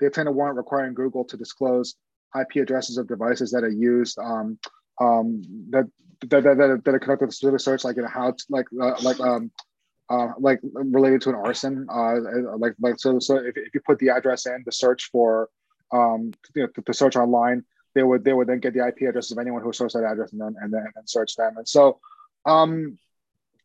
[0.00, 1.94] they obtained a warrant requiring Google to disclose
[2.38, 4.58] IP addresses of devices that are used um,
[5.00, 5.84] um, that,
[6.28, 9.20] that, that, that are conducted a specific search, like in a house, like uh, like
[9.20, 9.50] um,
[10.10, 11.86] uh, like related to an arson.
[11.90, 12.16] Uh,
[12.56, 15.48] like like so so if, if you put the address in the search for
[15.92, 19.08] um, you know, to, to search online, they would they would then get the IP
[19.08, 21.56] addresses of anyone who searched that address and then and then and search them.
[21.56, 22.00] And so,
[22.44, 22.98] um,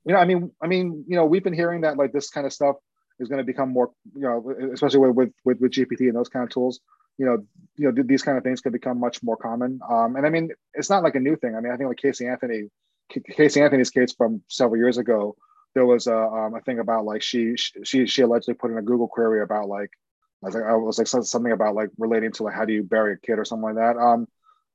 [0.06, 2.46] you know, I mean, I mean, you know, we've been hearing that like this kind
[2.46, 2.78] of stuff
[3.20, 6.44] is going to become more, you know, especially with, with with GPT and those kind
[6.44, 6.80] of tools.
[7.20, 9.80] You know, you know, these kind of things could become much more common.
[9.88, 11.56] Um, and I mean, it's not like a new thing.
[11.56, 12.70] I mean, I think like Casey Anthony,
[13.38, 15.36] Casey Anthony's case from several years ago,
[15.76, 18.82] there was a, um, a thing about like she she she allegedly put in a
[18.82, 19.92] Google query about like
[20.42, 22.84] I was like I was like something about like relating to like how do you
[22.84, 23.98] bury a kid or something like that.
[23.98, 24.28] Um,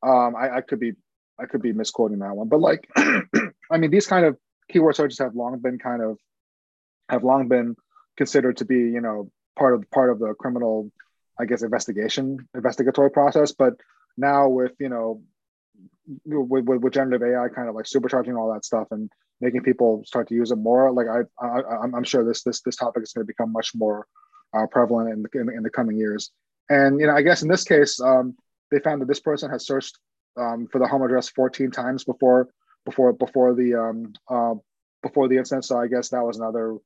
[0.02, 0.92] um, I, I could be
[1.40, 4.38] I could be misquoting that one, but like, I mean, these kind of
[4.70, 6.18] keyword searches have long been kind of
[7.08, 7.76] have long been
[8.16, 10.90] considered to be you know part of part of the criminal
[11.38, 13.52] i guess investigation investigatory process.
[13.52, 13.74] But
[14.16, 15.22] now with you know
[16.26, 20.02] with, with, with generative ai kind of like supercharging all that stuff and making people
[20.04, 23.12] start to use it more like i, I i'm sure this this this topic is
[23.12, 24.06] going to become much more
[24.54, 26.30] uh, prevalent in the, in, in, the coming years.
[26.70, 28.36] And you know i guess in this case um,
[28.70, 29.98] they found that this person has searched
[30.36, 32.48] um, for the home address 14 times before
[32.84, 34.54] before before the um, uh,
[35.02, 35.64] before the incident.
[35.64, 36.76] So i guess that was another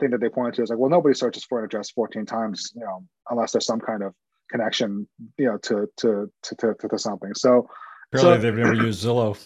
[0.00, 2.72] thing that they pointed to is like, well, nobody searches for an address 14 times,
[2.74, 4.14] you know, unless there's some kind of
[4.50, 5.06] connection,
[5.38, 7.32] you know, to to to to, to something.
[7.34, 7.68] So
[8.12, 9.36] apparently so, they've never used Zillow.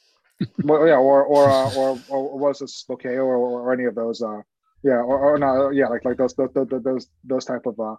[0.64, 4.22] well, yeah, or or uh, or or was it Spokeo or, or any of those?
[4.22, 4.42] Uh,
[4.82, 7.96] yeah, or, or no, yeah, like like those those those those type of uh,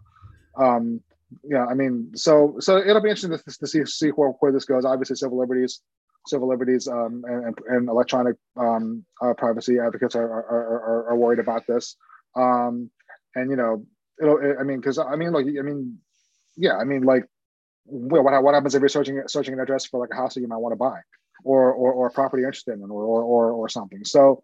[0.61, 1.01] um,
[1.43, 1.65] yeah.
[1.65, 4.85] I mean, so so it'll be interesting to, to see see where, where this goes.
[4.85, 5.81] Obviously, civil liberties
[6.27, 11.39] civil liberties um, and, and, electronic um, uh, privacy advocates are, are, are, are, worried
[11.39, 11.97] about this.
[12.35, 12.89] Um,
[13.35, 13.85] and, you know,
[14.21, 15.97] it'll, I mean, because I mean, like, I mean,
[16.55, 17.25] yeah, I mean, like,
[17.85, 20.47] what, what happens if you're searching searching an address for like a house that you
[20.47, 20.99] might want to buy
[21.43, 24.05] or, or, or a property you're interested in or, or, or, something.
[24.05, 24.41] So,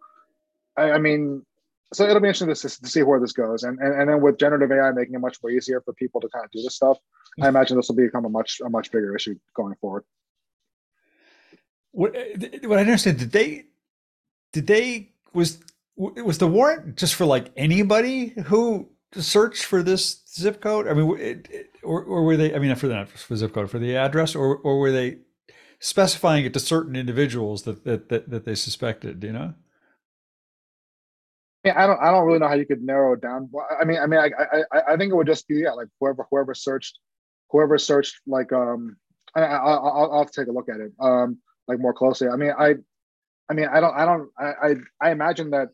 [0.76, 1.46] I, I mean,
[1.94, 3.64] so it'll be interesting to, to, see where this goes.
[3.64, 6.30] And, and, and then with generative AI making it much more easier for people to
[6.30, 6.98] kind of do this stuff,
[7.42, 10.04] I imagine this will become a much, a much bigger issue going forward.
[11.92, 12.16] What,
[12.64, 13.66] what I understand, did they,
[14.54, 15.60] did they, was,
[15.96, 20.88] was the warrant just for like anybody who searched for this zip code?
[20.88, 23.70] I mean, it, it, or, or were they, I mean, for the, for zip code,
[23.70, 25.18] for the address, or, or were they
[25.80, 29.54] specifying it to certain individuals that, that, that, that they suspected, you know?
[31.66, 32.00] Yeah, I don't.
[32.00, 33.50] I don't really know how you could narrow it down.
[33.78, 34.30] I mean, I mean, I,
[34.72, 36.98] I, I think it would just be yeah, like whoever, whoever searched,
[37.50, 38.96] whoever searched, like, um,
[39.36, 40.94] I, I, I'll, I'll take a look at it.
[41.02, 42.28] Um, like more closely.
[42.28, 42.76] I mean, I,
[43.50, 45.70] I mean, I don't, I don't, I, I, I imagine that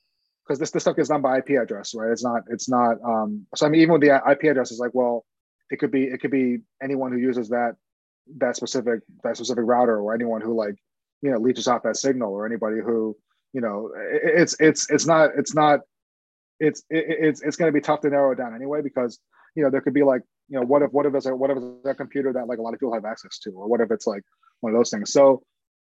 [0.46, 2.12] because this this stuff is done by IP address, right?
[2.12, 2.98] It's not, it's not.
[3.04, 5.26] Um, so I mean, even with the IP address, it's like, well,
[5.72, 7.76] it could be, it could be anyone who uses that
[8.38, 10.76] that specific that specific router, or anyone who like,
[11.22, 13.18] you know, leeches off that signal, or anybody who,
[13.54, 15.80] you know, it, it's it's it's not it's not
[16.60, 19.20] it's it, it's it's going to be tough to narrow it down anyway because
[19.56, 21.50] you know there could be like you know what if what if it's a what
[21.50, 23.82] if it's a computer that like a lot of people have access to or what
[23.82, 24.24] if it's like
[24.62, 25.44] one of those things so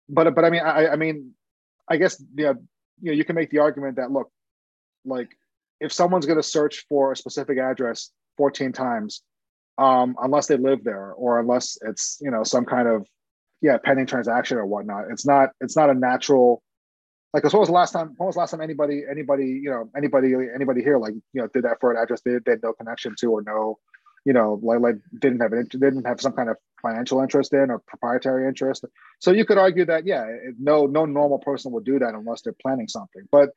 [0.10, 1.32] but but I mean, I I mean,
[1.90, 2.54] I guess yeah,
[3.02, 4.30] you know, you can make the argument that look,
[5.06, 5.30] like
[5.80, 9.22] if someone's going to search for a specific address 14 times,
[9.78, 13.06] um, unless they live there or unless it's you know some kind of
[13.62, 16.64] yeah pending transaction or whatnot, it's not it's not a natural.
[17.34, 18.14] Like, when was the last time?
[18.18, 21.48] When was the last time anybody, anybody, you know, anybody, anybody here, like, you know,
[21.54, 23.78] did that for an address they, they had no connection to or no,
[24.28, 27.72] you know, like, like didn't have an, didn't have some kind of financial interest in
[27.72, 28.84] or proprietary interest.
[29.20, 30.26] So you could argue that yeah,
[30.60, 33.22] no no normal person would do that unless they're planning something.
[33.32, 33.52] But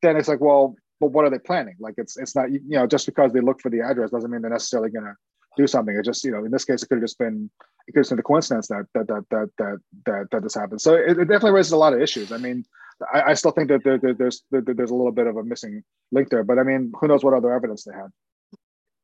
[0.00, 1.74] then it's like, well, but what are they planning?
[1.80, 4.42] Like it's it's not you know just because they look for the address doesn't mean
[4.42, 5.14] they're necessarily going to
[5.56, 5.96] do something.
[5.96, 7.50] It just you know in this case it could have just been
[7.88, 10.80] it could have been the coincidence that that that that that that, that this happened.
[10.80, 12.30] So it, it, definitely raises a lot of issues.
[12.30, 12.64] I mean.
[13.12, 15.42] I, I still think that there, there, there's there, there's a little bit of a
[15.42, 15.82] missing
[16.12, 18.12] link there, but I mean, who knows what other evidence they had?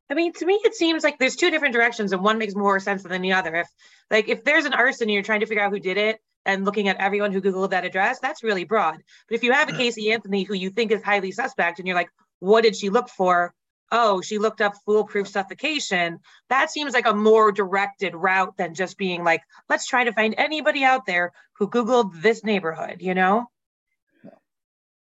[0.09, 2.79] I mean, to me, it seems like there's two different directions, and one makes more
[2.79, 3.55] sense than the other.
[3.55, 3.69] If
[4.09, 6.65] like if there's an arson and you're trying to figure out who did it, and
[6.65, 9.01] looking at everyone who Googled that address, that's really broad.
[9.27, 9.77] But if you have a hmm.
[9.77, 13.09] Casey Anthony who you think is highly suspect, and you're like, what did she look
[13.09, 13.53] for?
[13.91, 16.19] oh, she looked up foolproof suffocation,
[16.49, 20.35] that seems like a more directed route than just being like, let's try to find
[20.37, 23.47] anybody out there who Googled this neighborhood, you know?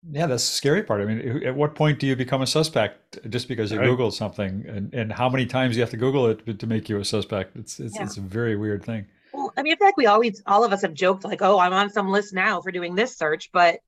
[0.08, 1.02] Yeah, that's the scary part.
[1.02, 3.88] I mean, at what point do you become a suspect just because you right.
[3.88, 6.98] Googled something, and, and how many times you have to Google it to make you
[6.98, 7.54] a suspect?
[7.56, 8.04] It's it's, yeah.
[8.04, 9.06] it's a very weird thing.
[9.34, 11.58] Well, I mean, I feel like we always, all of us have joked like, "Oh,
[11.58, 13.80] I'm on some list now for doing this search," but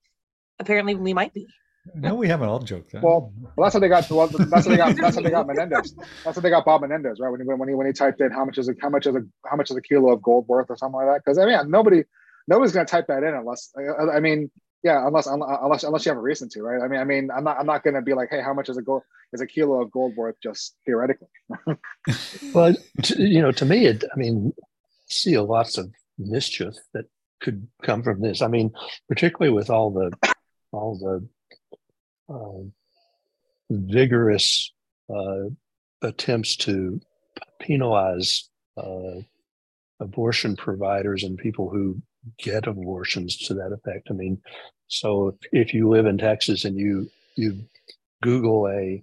[0.59, 1.47] apparently we might be.
[1.95, 2.93] No, we haven't all joked.
[2.93, 3.03] That.
[3.03, 4.09] Well, well, that's how they got.
[4.11, 4.95] Well, that's how they got.
[4.95, 5.95] That's how they got Menendez.
[6.25, 7.31] That's how they got Bob Menendez, right?
[7.31, 9.17] When he when he when he typed in how much is a how much is
[9.17, 11.23] a how much is a kilo of gold worth or something like that.
[11.25, 12.05] Because I mean, nobody
[12.47, 13.73] nobody's going to type that in unless
[14.15, 14.51] I mean,
[14.83, 16.83] yeah, unless unless unless you have a reason to, right?
[16.83, 18.69] I mean, I mean, I'm not I'm not going to be like, hey, how much
[18.69, 21.29] is a gold is a kilo of gold worth just theoretically.
[22.55, 22.75] well,
[23.17, 24.05] you know, to me, it.
[24.13, 24.53] I mean,
[25.09, 27.07] see lots of mischief that
[27.41, 28.43] could come from this.
[28.43, 28.73] I mean,
[29.09, 30.13] particularly with all the
[30.73, 32.67] all the uh,
[33.71, 34.73] vigorous
[35.09, 35.45] uh,
[36.03, 37.01] attempts to
[37.61, 39.21] penalize uh,
[40.01, 42.03] abortion providers and people who
[42.39, 44.09] get abortions to that effect.
[44.11, 44.41] I mean,
[44.89, 47.65] so if, if you live in Texas and you you
[48.23, 49.03] Google a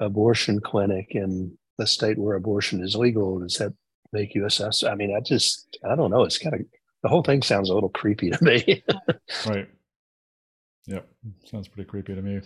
[0.00, 3.72] abortion clinic in the state where abortion is legal, does that
[4.12, 4.84] make you assess?
[4.84, 6.22] I mean, I just I don't know.
[6.22, 6.60] It's kind of
[7.02, 8.82] the whole thing sounds a little creepy to me.
[9.46, 9.68] right.
[10.86, 11.08] Yep.
[11.44, 12.40] Sounds pretty creepy to me.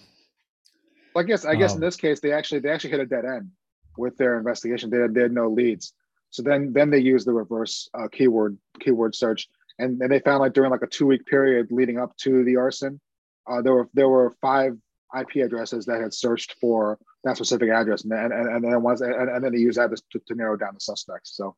[1.15, 3.07] Well, I guess I guess um, in this case they actually they actually hit a
[3.07, 3.51] dead end
[3.97, 4.91] with their investigation.
[4.91, 5.93] They had, they had no leads.
[6.31, 9.49] So then then they used the reverse uh, keyword keyword search,
[9.79, 12.57] and, and they found like during like a two week period leading up to the
[12.57, 13.01] arson,
[13.49, 14.77] uh, there were there were five
[15.19, 19.15] IP addresses that had searched for that specific address, and and, and then once and,
[19.15, 21.37] and then they used that to, to narrow down the suspects.
[21.37, 21.57] So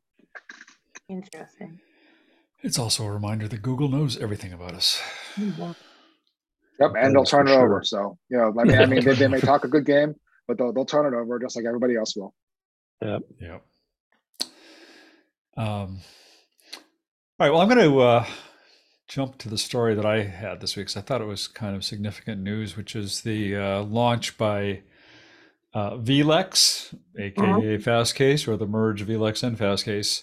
[1.09, 1.79] interesting.
[2.63, 5.01] It's also a reminder that Google knows everything about us.
[5.37, 7.63] Yep, and they'll turn it sure.
[7.63, 7.83] over.
[7.83, 10.15] So you know, I mean, I mean, they, they, may talk a good game,
[10.47, 12.33] but they'll they'll turn it over just like everybody else will.
[13.01, 13.21] Yep.
[13.39, 13.63] Yep.
[15.57, 15.99] Um.
[17.41, 17.53] All right.
[17.53, 18.25] Well, I'm going to uh,
[19.07, 21.75] jump to the story that I had this week because I thought it was kind
[21.75, 24.83] of significant news, which is the uh, launch by
[25.73, 27.59] uh, vLex, aka uh-huh.
[27.59, 30.21] Fastcase, or the merge vLex and Fastcase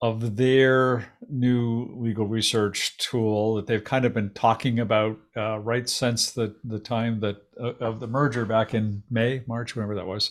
[0.00, 5.86] of their new legal research tool that they've kind of been talking about uh, right
[5.86, 10.06] since the the time that uh, of the merger back in May, March, whenever that
[10.06, 10.30] was.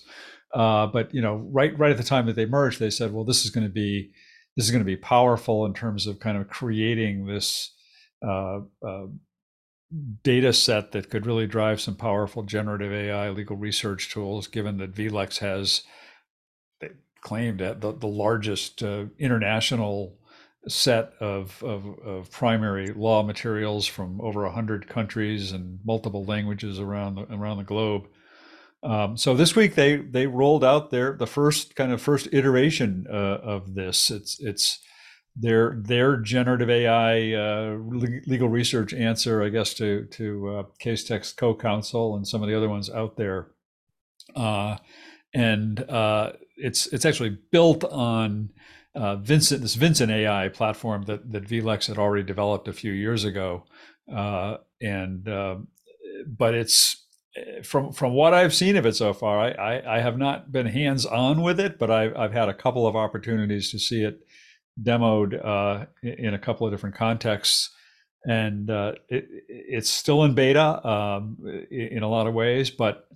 [0.51, 3.23] Uh, but you know, right right at the time that they merged, they said, well,
[3.23, 4.13] this is going to be
[4.55, 7.73] this is going to be powerful in terms of kind of creating this
[8.25, 9.05] uh, uh,
[10.23, 14.47] data set that could really drive some powerful generative AI legal research tools.
[14.47, 15.83] Given that vLex has
[17.23, 20.17] claimed at the, the largest uh, international
[20.67, 27.15] set of, of, of, primary law materials from over 100 countries and multiple languages around
[27.15, 28.07] the, around the globe.
[28.83, 33.07] Um, so this week they they rolled out their the first kind of first iteration
[33.09, 34.11] uh, of this.
[34.11, 34.79] It's it's
[35.35, 37.77] their their generative AI uh,
[38.27, 42.69] legal research answer, I guess, to to uh, Casetext CoCounsel and some of the other
[42.69, 43.47] ones out there.
[44.35, 44.77] Uh,
[45.33, 48.49] and uh, it's it's actually built on
[48.95, 53.23] uh, Vincent this Vincent AI platform that that vLex had already developed a few years
[53.23, 53.63] ago,
[54.13, 55.23] uh, and
[56.27, 57.02] but it's
[57.63, 60.67] from from what I've seen of it so far, I, I, I have not been
[60.67, 64.19] hands on with it, but I've I've had a couple of opportunities to see it
[64.81, 67.71] demoed uh, in a couple of different contexts,
[68.25, 71.37] and uh, it, it's still in beta um,
[71.71, 73.07] in a lot of ways, but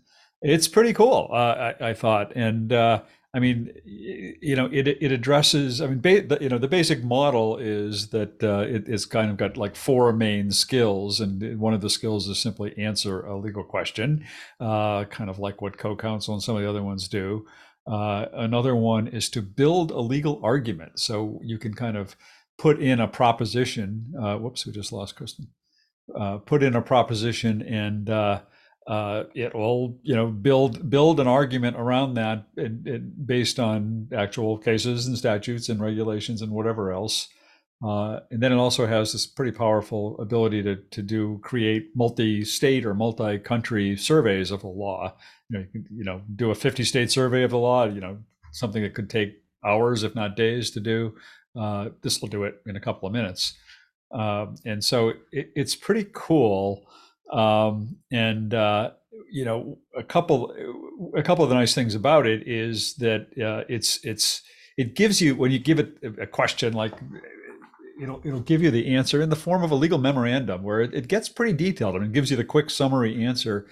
[0.42, 1.30] it's pretty cool.
[1.32, 3.02] Uh, I, I, thought, and uh,
[3.38, 5.80] I mean, you know, it it addresses.
[5.80, 9.38] I mean, ba- you know, the basic model is that uh, it, it's kind of
[9.38, 13.64] got like four main skills, and one of the skills is simply answer a legal
[13.64, 14.26] question,
[14.60, 17.46] uh, kind of like what CoCounsel and some of the other ones do.
[17.86, 22.16] Uh, another one is to build a legal argument, so you can kind of
[22.58, 24.16] put in a proposition.
[24.20, 25.50] Uh, whoops, we just lost Kristen.
[26.20, 28.10] Uh, put in a proposition and
[28.88, 34.08] uh, it will you know build build an argument around that it, it, based on
[34.16, 37.28] actual cases and statutes and regulations and whatever else.
[37.86, 42.84] Uh, and then it also has this pretty powerful ability to, to do create multi-state
[42.86, 45.14] or multi-country surveys of the law.
[45.50, 48.02] You know you, can, you know do a 50 state survey of the law you
[48.02, 48.18] know
[48.54, 51.14] something that could take hours if not days to do.
[51.60, 53.54] Uh, this will do it in a couple of minutes.
[54.12, 56.88] Uh, and so it, it's pretty cool
[57.32, 58.92] um, and uh,
[59.32, 60.54] you know, a couple
[61.16, 64.42] a couple of the nice things about it is that uh, it's it's
[64.78, 66.94] it gives you when you give it a question like
[68.02, 70.94] it'll it'll give you the answer in the form of a legal memorandum where it,
[70.94, 73.68] it gets pretty detailed and it gives you the quick summary answer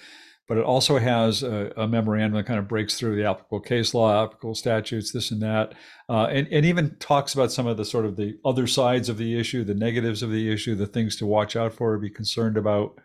[0.48, 3.94] but it also has a, a, memorandum that kind of breaks through the applicable case
[3.94, 5.74] law, applicable statutes, this and that,
[6.08, 9.18] uh, and, and even talks about some of the sort of the other sides of
[9.18, 12.58] the issue, the negatives of the issue, the things to watch out for, be concerned
[12.58, 13.00] about.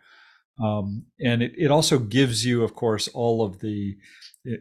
[0.61, 3.97] Um, and it, it also gives you, of course, all of the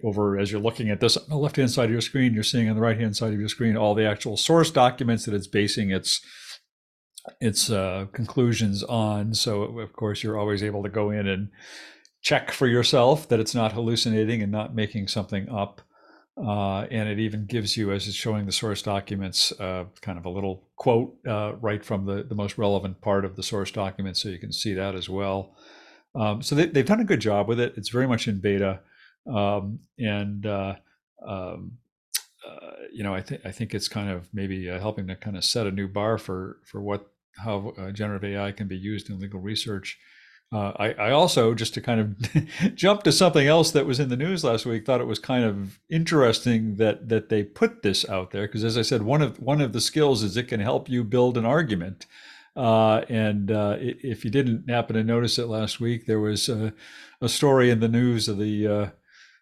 [0.05, 2.43] over as you're looking at this on the left hand side of your screen, you're
[2.43, 5.35] seeing on the right hand side of your screen all the actual source documents that
[5.35, 6.21] it's basing its
[7.41, 9.35] its uh, conclusions on.
[9.35, 11.49] So of course you're always able to go in and
[12.23, 15.81] check for yourself that it's not hallucinating and not making something up.
[16.37, 20.25] Uh, and it even gives you, as it's showing the source documents, uh, kind of
[20.25, 24.17] a little quote uh, right from the, the most relevant part of the source document,
[24.17, 25.55] so you can see that as well.
[26.15, 27.75] Um, so they, have done a good job with it.
[27.77, 28.81] It's very much in beta,
[29.33, 30.75] um, and uh,
[31.27, 31.73] um,
[32.47, 35.37] uh, you know, I think I think it's kind of maybe uh, helping to kind
[35.37, 37.07] of set a new bar for for what
[37.37, 39.99] how generative AI can be used in legal research.
[40.53, 44.09] Uh, I, I, also, just to kind of jump to something else that was in
[44.09, 48.09] the news last week, thought it was kind of interesting that that they put this
[48.09, 50.59] out there because, as I said, one of one of the skills is it can
[50.59, 52.07] help you build an argument.
[52.57, 56.73] Uh, and uh, if you didn't happen to notice it last week, there was a,
[57.21, 58.89] a story in the news of the uh,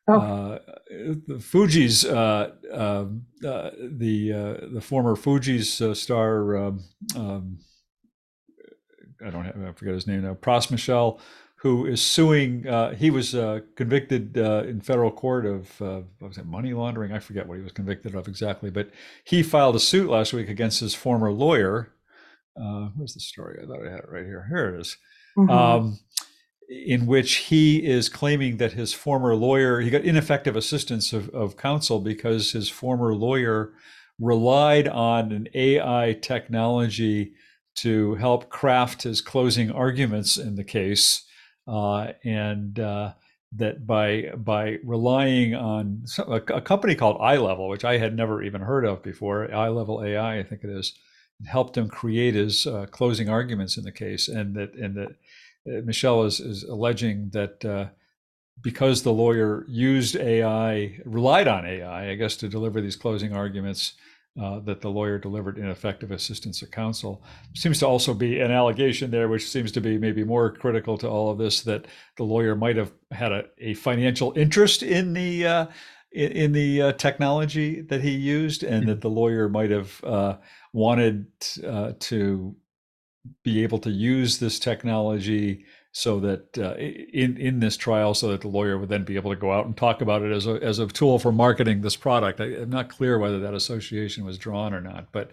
[0.09, 0.21] oh.
[0.21, 0.59] Uh,
[0.91, 6.57] the Fugees, uh, um, the the former Fugees star.
[6.57, 6.85] Um,
[7.17, 7.59] um,
[9.25, 11.21] I don't have, I forget his name now, Pras Michel,
[11.57, 12.67] who is suing.
[12.67, 16.73] Uh, he was uh, convicted uh, in federal court of uh, what was it money
[16.73, 17.13] laundering?
[17.13, 18.91] I forget what he was convicted of exactly, but
[19.25, 21.93] he filed a suit last week against his former lawyer.
[22.61, 23.61] Uh, where's the story?
[23.63, 24.47] I thought I had it right here.
[24.49, 24.97] Here it is.
[25.37, 25.51] Mm-hmm.
[25.51, 25.99] Um,
[26.69, 31.57] in which he is claiming that his former lawyer he got ineffective assistance of, of
[31.57, 33.73] counsel because his former lawyer
[34.19, 37.33] relied on an AI technology
[37.77, 41.25] to help craft his closing arguments in the case,
[41.69, 43.13] uh, and uh,
[43.57, 48.61] that by by relying on a, a, company called EyeLevel, which I had never even
[48.61, 50.93] heard of before, EyeLevel AI, I think it is,
[51.47, 55.11] helped him create his uh, closing arguments in the case, and that and that
[55.67, 57.65] uh, Michel is is alleging that.
[57.65, 57.87] Uh,
[58.61, 63.93] because the lawyer used AI, relied on AI, I guess, to deliver these closing arguments,
[64.41, 67.23] uh, that the lawyer delivered ineffective assistance of counsel.
[67.55, 71.09] Seems to also be an allegation there, which seems to be maybe more critical to
[71.09, 71.87] all of this, that
[72.17, 75.67] the lawyer might have had a, a financial interest in the uh,
[76.13, 80.37] in, in, the uh, technology that he used, and that the lawyer might have uh,
[80.73, 81.27] wanted
[81.67, 82.57] uh, to
[83.43, 88.43] be able to use this technology so that uh, in in this trial, so that
[88.43, 90.53] the lawyer would then be able to go out and talk about it as a
[90.63, 92.41] as a tool for marketing this product.
[92.41, 95.31] I, am not clear whether that association was drawn or not, but.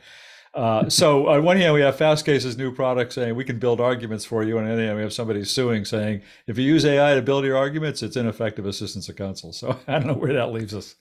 [0.53, 4.23] Uh, so on one hand, we have Fastcase's new product saying we can build arguments
[4.23, 6.85] for you, and on the other hand, we have somebody suing saying if you use
[6.85, 9.51] AI to build your arguments, it's ineffective assistance of counsel.
[9.51, 10.95] So I don't know where that leaves us.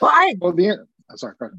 [0.00, 0.86] Well, I well the
[1.16, 1.34] sorry.
[1.40, 1.50] Well,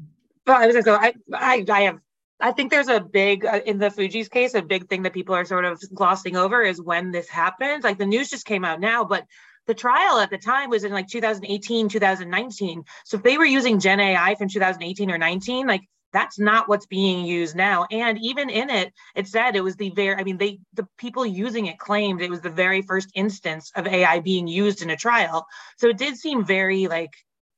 [0.46, 1.98] I was going to say I, I I have
[2.40, 5.34] I think there's a big uh, in the Fugees case, a big thing that people
[5.34, 7.84] are sort of glossing over is when this happened.
[7.84, 9.24] Like the news just came out now, but
[9.66, 12.84] the trial at the time was in like 2018, 2019.
[13.04, 15.82] So if they were using Gen AI from 2018 or 19, like
[16.12, 17.86] that's not what's being used now.
[17.90, 21.24] And even in it, it said it was the very, I mean, they, the people
[21.24, 24.96] using it claimed it was the very first instance of AI being used in a
[24.96, 25.46] trial.
[25.76, 27.12] So it did seem very like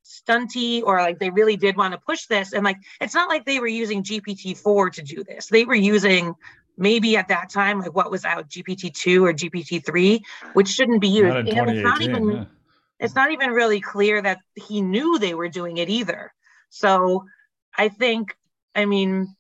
[0.04, 2.52] stunty or like they really did want to push this.
[2.52, 5.46] And like, it's not like they were using GPT-4 to do this.
[5.46, 6.34] They were using
[6.76, 10.20] maybe at that time, like what was out GPT-2 or GPT-3,
[10.54, 11.28] which shouldn't be used.
[11.28, 12.44] Not and it's not even, yeah.
[12.98, 16.32] it's not even really clear that he knew they were doing it either.
[16.70, 17.24] So
[17.76, 18.36] I think,
[18.74, 19.36] I mean,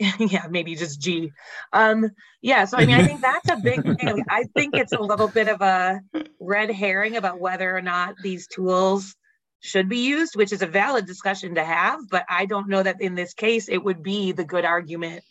[0.18, 1.32] yeah, maybe just G.
[1.72, 2.10] Um,
[2.40, 4.24] yeah, so I mean, I think that's a big thing.
[4.30, 6.00] I think it's a little bit of a
[6.38, 9.14] red herring about whether or not these tools
[9.60, 12.08] should be used, which is a valid discussion to have.
[12.08, 15.22] But I don't know that in this case it would be the good argument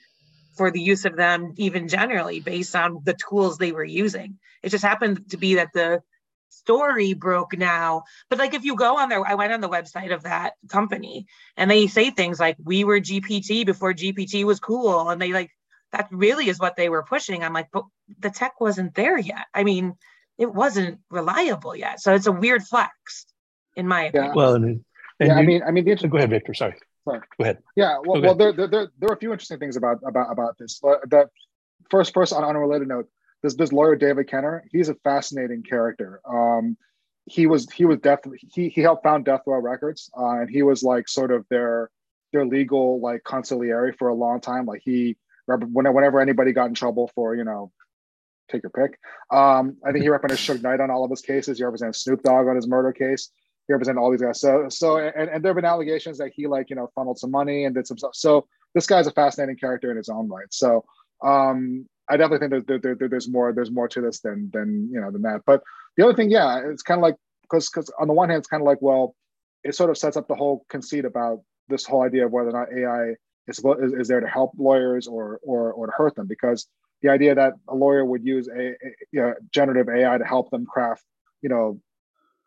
[0.56, 4.38] for the use of them, even generally, based on the tools they were using.
[4.62, 6.02] It just happened to be that the
[6.50, 8.04] story broke now.
[8.30, 11.26] But like if you go on there, I went on the website of that company
[11.56, 15.10] and they say things like, we were GPT before GPT was cool.
[15.10, 15.52] And they like,
[15.92, 17.44] that really is what they were pushing.
[17.44, 17.86] I'm like, but
[18.20, 19.46] the tech wasn't there yet.
[19.54, 19.96] I mean,
[20.38, 22.00] it wasn't reliable yet.
[22.00, 23.26] So it's a weird flex
[23.76, 24.32] in my opinion.
[24.32, 24.36] Yeah.
[24.36, 24.84] Well, and, and
[25.20, 26.54] yeah, you, I mean, I mean, the go ahead, Victor.
[26.54, 26.76] Sorry.
[27.06, 27.20] Sorry.
[27.38, 27.58] Go ahead.
[27.76, 27.98] Yeah.
[28.04, 30.80] Well, well, there, there, there, there are a few interesting things about about about this.
[30.80, 31.30] The
[31.90, 33.08] first, first on, on a related note,
[33.44, 36.22] this this lawyer David Kenner, he's a fascinating character.
[36.28, 36.78] Um,
[37.26, 38.20] he was he was death
[38.52, 41.90] he he helped found Death Row Records, uh, and he was like sort of their
[42.34, 44.66] their legal like consigliere for a long time.
[44.66, 45.18] Like he
[45.48, 47.72] whenever anybody got in trouble for you know
[48.52, 48.98] take your pick.
[49.32, 51.60] Um, I think he represented Suge Knight on all of his cases.
[51.60, 53.30] He represented Snoop Dogg on his murder case.
[53.70, 54.42] He represented all these guys.
[54.42, 57.30] So, so, and, and there have been allegations that he like, you know, funneled some
[57.30, 58.16] money and did some stuff.
[58.16, 60.48] So this guy's a fascinating character in his own right.
[60.50, 60.84] So,
[61.24, 64.90] um, I definitely think that there, there, there's more, there's more to this than, than,
[64.92, 65.42] you know, than that.
[65.46, 65.62] But
[65.98, 68.48] the other thing, yeah, it's kind of like, because, because on the one hand, it's
[68.48, 69.16] kind of like, well,
[69.64, 72.54] it sort of sets up the whole conceit about this whole idea of whether or
[72.54, 73.14] not AI
[73.48, 76.26] is, is, is there to help lawyers or, or, or to hurt them.
[76.26, 76.66] Because
[77.04, 78.76] the idea that a lawyer would use a, a
[79.12, 81.04] you know, generative AI to help them craft,
[81.44, 81.80] you know,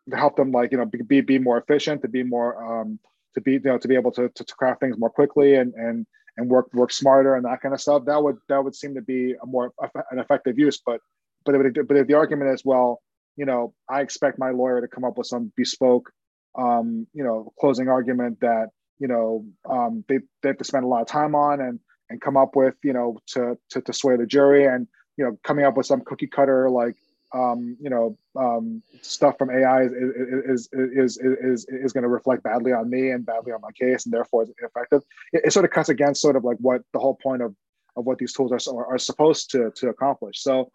[0.09, 2.99] to help them like you know be be more efficient, to be more um,
[3.33, 5.73] to be you know to be able to, to, to craft things more quickly and
[5.75, 6.05] and
[6.37, 8.05] and work work smarter and that kind of stuff.
[8.05, 9.73] That would that would seem to be a more
[10.11, 10.81] an effective use.
[10.85, 10.99] But
[11.45, 13.01] but if, but if the argument is well,
[13.35, 16.09] you know, I expect my lawyer to come up with some bespoke,
[16.57, 20.87] um, you know, closing argument that you know um, they they have to spend a
[20.87, 21.79] lot of time on and
[22.09, 24.87] and come up with you know to to, to sway the jury and
[25.17, 26.95] you know coming up with some cookie cutter like
[27.33, 32.09] um, you know um, stuff from AI is is is is is, is going to
[32.09, 35.01] reflect badly on me and badly on my case, and therefore it's ineffective.
[35.31, 37.55] It, it, sort of cuts against sort of like what the whole point of
[37.95, 40.41] of what these tools are are supposed to to accomplish.
[40.41, 40.69] So,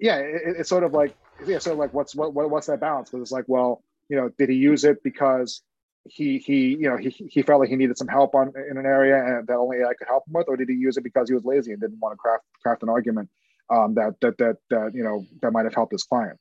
[0.00, 1.14] yeah, it, it's sort of like
[1.46, 3.10] yeah, sort of like what's what, what what's that balance?
[3.10, 5.62] Because it's like, well, you know, did he use it because
[6.04, 8.86] he he you know he he felt like he needed some help on in an
[8.86, 11.28] area and that only I could help him with, or did he use it because
[11.28, 13.28] he was lazy and didn't want to craft craft an argument
[13.70, 16.38] um, that that that that you know that might have helped his client.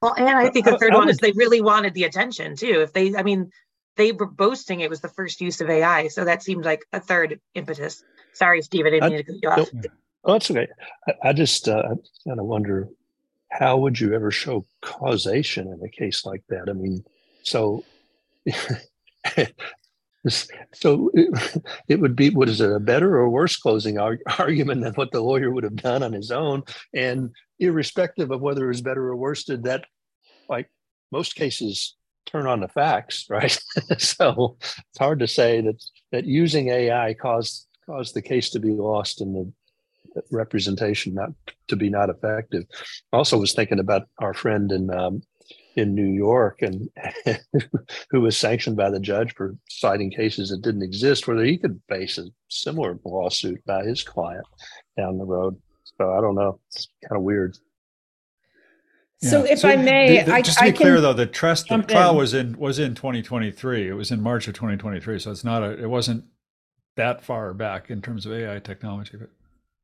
[0.00, 2.80] Well, and I think the third one is they really wanted the attention too.
[2.80, 3.50] If they, I mean,
[3.96, 6.98] they were boasting it was the first use of AI, so that seemed like a
[6.98, 8.02] third impetus.
[8.32, 9.70] Sorry, Steve, I didn't mean to cut you off.
[10.24, 10.66] Oh, that's okay.
[11.06, 11.94] I, I just uh,
[12.26, 12.88] kind of wonder
[13.50, 16.68] how would you ever show causation in a case like that?
[16.68, 17.04] I mean,
[17.42, 17.84] so
[20.28, 21.10] So
[21.88, 25.10] it, would be what is it a better or worse closing arg- argument than what
[25.10, 26.62] the lawyer would have done on his own,
[26.94, 29.84] and irrespective of whether it was better or worse, did that
[30.48, 30.70] like
[31.10, 31.96] most cases
[32.26, 33.58] turn on the facts, right?
[33.98, 38.70] so it's hard to say that that using AI caused caused the case to be
[38.70, 39.52] lost and the
[40.30, 41.30] representation not
[41.68, 42.64] to be not effective.
[43.12, 45.22] Also was thinking about our friend in um,
[45.76, 46.88] in New York and
[48.10, 51.80] who was sanctioned by the judge for citing cases that didn't exist, whether he could
[51.88, 54.46] face a similar lawsuit by his client
[54.96, 55.56] down the road.
[55.98, 56.60] So I don't know.
[56.68, 57.56] It's kind of weird.
[59.22, 61.26] So if so I may, the, the, I, just to be I clear though, the
[61.26, 62.16] trust the trial in.
[62.16, 63.88] was in was in 2023.
[63.88, 65.20] It was in March of 2023.
[65.20, 66.24] So it's not a it wasn't
[66.96, 69.30] that far back in terms of AI technology, but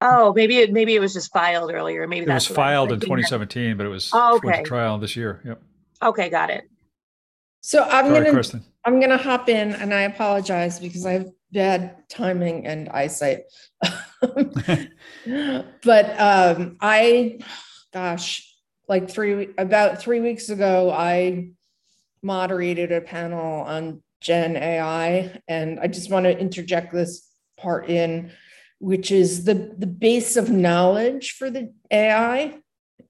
[0.01, 2.07] Oh, maybe it maybe it was just filed earlier.
[2.07, 4.62] Maybe it was filed in 2017, but it was oh, okay.
[4.62, 5.40] trial this year.
[5.44, 5.61] Yep.
[6.03, 6.64] Okay, got it.
[7.61, 8.64] So I'm Sorry, gonna Kristen.
[8.84, 13.40] I'm gonna hop in and I apologize because I have bad timing and eyesight.
[15.82, 17.40] but um I
[17.92, 18.55] gosh,
[18.88, 21.51] like three about three weeks ago, I
[22.22, 28.30] moderated a panel on Gen AI, and I just want to interject this part in,
[28.79, 32.59] which is the the base of knowledge for the AI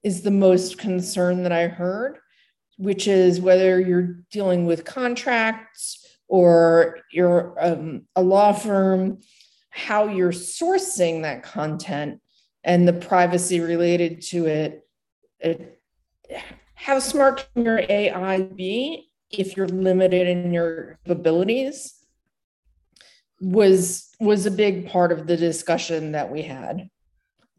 [0.03, 2.19] is the most concern that I heard
[2.79, 9.19] which is whether you're dealing with contracts or you're um, a law firm,
[9.69, 12.21] how you're sourcing that content
[12.63, 14.87] and the privacy related to it.
[15.41, 15.81] it
[16.73, 21.95] how smart can your AI be if you're limited in your abilities?
[23.41, 26.89] Was was a big part of the discussion that we had,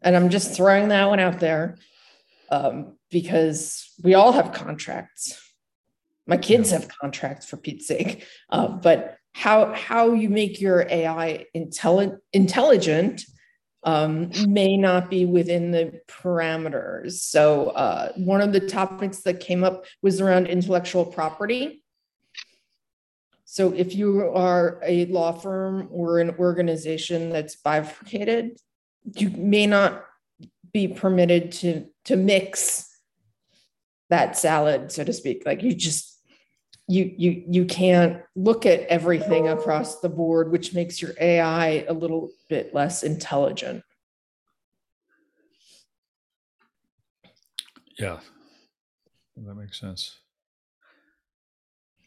[0.01, 1.77] and I'm just throwing that one out there
[2.49, 5.39] um, because we all have contracts.
[6.27, 8.25] My kids have contracts for Pete's sake.
[8.49, 13.23] Uh, but how how you make your AI intelligent intelligent
[13.83, 17.13] um, may not be within the parameters.
[17.13, 21.80] So uh, one of the topics that came up was around intellectual property.
[23.51, 28.57] So if you are a law firm or an organization that's bifurcated,
[29.03, 30.05] you may not
[30.71, 32.89] be permitted to to mix
[34.09, 35.43] that salad so to speak.
[35.45, 36.17] Like you just
[36.87, 41.93] you you you can't look at everything across the board which makes your ai a
[41.93, 43.83] little bit less intelligent.
[47.99, 48.21] Yeah.
[49.35, 50.20] That makes sense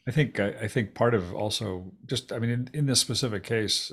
[0.07, 3.43] i think i, I think part of also just i mean in, in this specific
[3.43, 3.91] case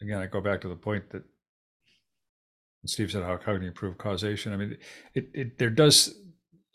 [0.00, 1.22] again i go back to the point that
[2.88, 4.52] Steve said, how, can you prove causation?
[4.52, 4.76] I mean,
[5.14, 6.14] it, it there does.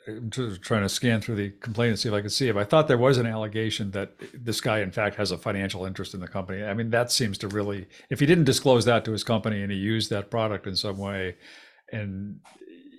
[0.07, 2.63] I'm trying to scan through the complaint and see if I can see if I
[2.63, 6.19] thought there was an allegation that this guy, in fact, has a financial interest in
[6.19, 6.63] the company.
[6.63, 9.71] I mean, that seems to really, if he didn't disclose that to his company and
[9.71, 11.35] he used that product in some way,
[11.91, 12.39] and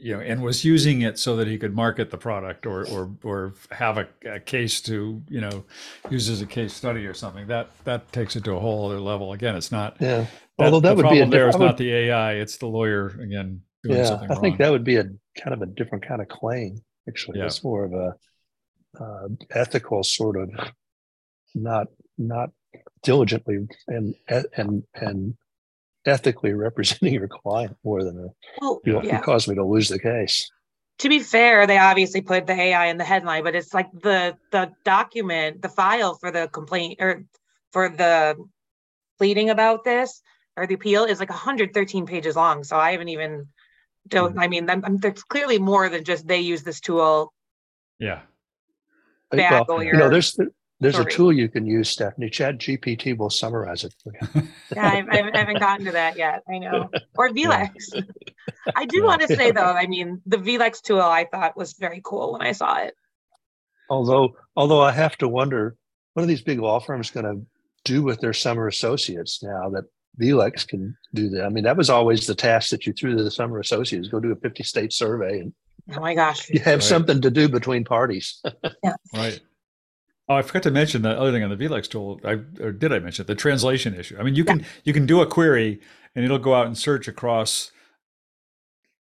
[0.03, 3.11] you know, and was using it so that he could market the product or or
[3.23, 5.65] or have a, a, case to you know
[6.11, 7.47] use as a case study or something.
[7.47, 9.33] That that takes it to a whole other level.
[9.33, 9.97] Again, it's not.
[10.01, 10.27] Yeah.
[10.59, 13.09] That, Although that would be a there is would, not the AI; it's the lawyer
[13.09, 14.31] again doing yeah, something.
[14.31, 16.79] I think that would be a kind of a different kind of claim.
[17.09, 17.47] Actually, yeah.
[17.47, 18.15] it's more of a
[19.01, 20.51] uh, ethical sort of
[21.55, 21.87] not
[22.19, 22.51] not
[23.03, 24.15] diligently and
[24.57, 25.35] and and
[26.07, 28.29] ethically representing your client more than a
[28.61, 29.17] well, you, yeah.
[29.17, 30.51] you caused me to lose the case
[30.99, 34.37] to be fair they obviously put the ai in the headline but it's like the
[34.51, 37.25] the document the file for the complaint or
[37.73, 38.37] for the
[39.19, 40.21] pleading about this
[40.57, 43.47] or the appeal is like 113 pages long so i haven't even
[44.09, 44.41] don't mm-hmm.
[44.41, 47.33] i mean I'm, I'm, there's clearly more than just they use this tool
[47.99, 48.23] yeah
[49.37, 49.93] bad well, lawyer.
[49.93, 50.39] You know, there's
[50.83, 51.07] there's Sorry.
[51.07, 52.29] a tool you can use, Stephanie.
[52.29, 54.49] Chat GPT will summarize it for you.
[54.75, 56.43] yeah, I, I, haven't gotten to that yet.
[56.49, 56.91] I know.
[57.17, 57.71] Or vLex.
[58.77, 59.05] I do yeah.
[59.05, 62.43] want to say though, I mean, the vLex tool I thought was very cool when
[62.43, 62.95] I saw it.
[63.89, 65.77] Although, although I have to wonder,
[66.15, 67.47] what are these big law firms going to
[67.85, 69.85] do with their summer associates now that
[70.21, 71.45] vLex can do that?
[71.45, 74.19] I mean, that was always the task that you threw to the summer associates: go
[74.19, 75.53] do a 50 state survey and
[75.95, 76.49] Oh my gosh.
[76.49, 76.83] You have right.
[76.83, 78.41] something to do between parties.
[78.85, 78.95] yeah.
[79.13, 79.41] Right.
[80.29, 82.21] Oh, I forgot to mention the other thing on the vLex tool.
[82.25, 84.17] I or did I mention the translation issue?
[84.19, 85.81] I mean, you can you can do a query
[86.15, 87.73] and it'll go out and search across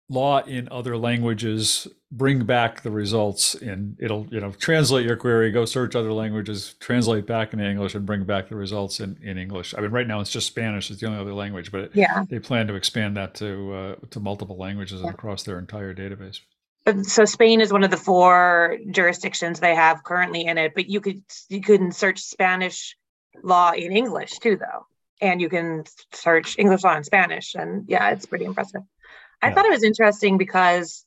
[0.08, 5.50] law in other languages, bring back the results, and it'll you know translate your query,
[5.50, 9.38] go search other languages, translate back into English, and bring back the results in, in
[9.38, 9.74] English.
[9.76, 12.38] I mean, right now it's just Spanish; it's the only other language, but yeah, they
[12.38, 15.10] plan to expand that to uh, to multiple languages yeah.
[15.10, 16.40] across their entire database
[17.02, 21.00] so Spain is one of the four jurisdictions they have currently in it, but you
[21.00, 22.96] could you can search Spanish
[23.42, 24.86] law in English too, though,
[25.20, 28.82] and you can search English law in Spanish, and yeah, it's pretty impressive.
[29.42, 31.04] I thought it was interesting because,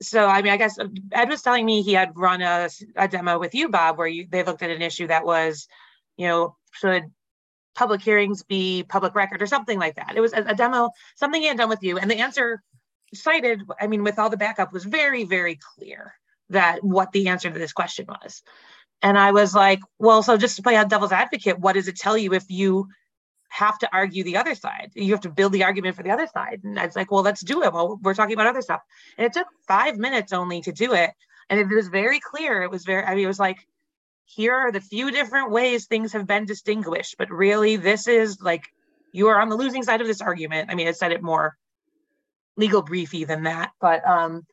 [0.00, 0.78] so I mean, I guess
[1.12, 4.26] Ed was telling me he had run a, a demo with you, Bob, where you
[4.30, 5.66] they looked at an issue that was,
[6.16, 7.04] you know, should
[7.74, 10.14] public hearings be public record or something like that.
[10.16, 12.62] It was a, a demo, something he had done with you, and the answer
[13.16, 16.14] cited, I mean, with all the backup, was very, very clear
[16.50, 18.42] that what the answer to this question was.
[19.02, 21.96] And I was like, well, so just to play out devil's advocate, what does it
[21.96, 22.88] tell you if you
[23.48, 24.90] have to argue the other side?
[24.94, 26.60] You have to build the argument for the other side.
[26.64, 27.72] And I was like, well, let's do it.
[27.72, 28.80] Well, we're talking about other stuff.
[29.18, 31.10] And it took five minutes only to do it.
[31.50, 32.62] And it was very clear.
[32.62, 33.58] It was very, I mean, it was like,
[34.24, 38.64] here are the few different ways things have been distinguished, but really, this is like
[39.12, 40.68] you are on the losing side of this argument.
[40.70, 41.56] I mean, it said it more
[42.56, 44.46] legal briefy than that, but um,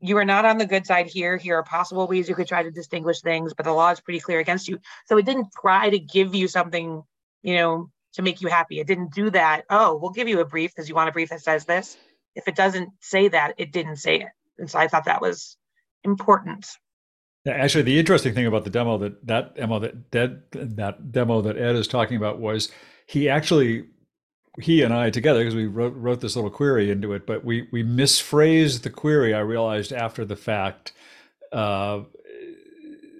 [0.00, 1.36] you are not on the good side here.
[1.36, 4.20] Here are possible ways you could try to distinguish things, but the law is pretty
[4.20, 4.78] clear against you.
[5.06, 7.02] So it didn't try to give you something,
[7.42, 8.80] you know, to make you happy.
[8.80, 9.64] It didn't do that.
[9.70, 11.96] Oh, we'll give you a brief because you want a brief that says this.
[12.34, 14.28] If it doesn't say that, it didn't say it.
[14.58, 15.56] And so I thought that was
[16.04, 16.66] important.
[17.46, 21.56] Actually, the interesting thing about the demo that that demo that that, that demo that
[21.56, 22.70] Ed is talking about was
[23.06, 23.86] he actually
[24.60, 27.68] he and I together, because we wrote, wrote this little query into it, but we
[27.70, 29.34] we misphrased the query.
[29.34, 30.92] I realized after the fact,
[31.52, 32.02] uh,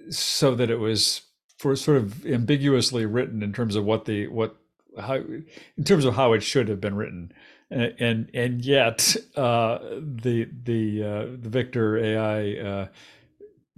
[0.09, 1.21] so that it was
[1.57, 4.57] for sort of ambiguously written in terms of what the what
[4.99, 7.31] how in terms of how it should have been written,
[7.69, 12.87] and and, and yet uh, the the uh, the Victor AI uh,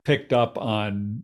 [0.04, 1.24] picked up on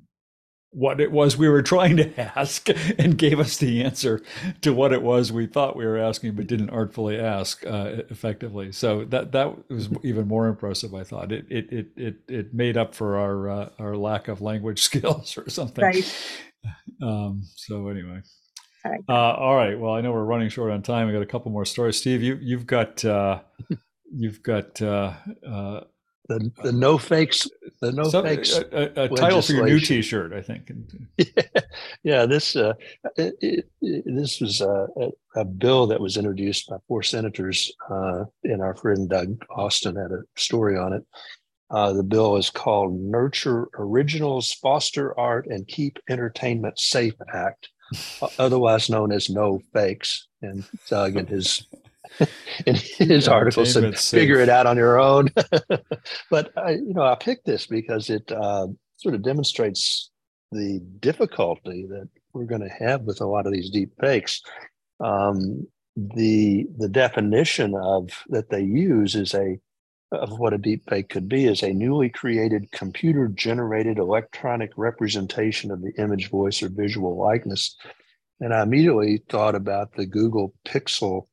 [0.78, 2.70] what it was we were trying to ask
[3.00, 4.22] and gave us the answer
[4.62, 8.72] to what it was we thought we were asking but didn't artfully ask uh, effectively.
[8.72, 11.32] So that that was even more impressive i thought.
[11.32, 15.38] It it it it, it made up for our uh, our lack of language skills
[15.38, 15.84] or something.
[15.84, 16.16] Right.
[17.02, 18.22] Um, so anyway.
[18.86, 19.02] All right.
[19.10, 19.80] Uh, all right.
[19.80, 21.08] Well i know we're running short on time.
[21.08, 21.98] We got a couple more stories.
[21.98, 23.40] Steve you you've got uh,
[24.14, 25.14] you've got uh,
[25.48, 25.82] uh,
[26.28, 27.50] the the no fakes
[27.82, 30.72] the no fakes a, a, a title for your new T-shirt, I think.
[31.18, 31.62] yeah,
[32.04, 32.74] yeah this uh,
[33.16, 33.36] it,
[33.82, 34.88] it, this was a,
[35.36, 40.12] a, bill that was introduced by four senators, uh, and our friend Doug Austin had
[40.12, 41.06] a story on it.
[41.70, 47.70] Uh, the bill is called "Nurture Originals, Foster Art, and Keep Entertainment Safe Act,"
[48.40, 50.28] otherwise known as No Fakes.
[50.42, 51.66] And Doug and his
[52.66, 55.30] in his article said figure it out on your own.
[56.30, 60.10] But I, you know i picked this because it uh, sort of demonstrates
[60.52, 64.42] the difficulty that we're going to have with a lot of these deep fakes.
[65.00, 69.60] Um, the the definition of that they use is a
[70.12, 75.72] of what a deep fake could be is a newly created computer generated electronic representation
[75.72, 77.76] of the image voice or visual likeness.
[78.40, 81.26] And i immediately thought about the google pixel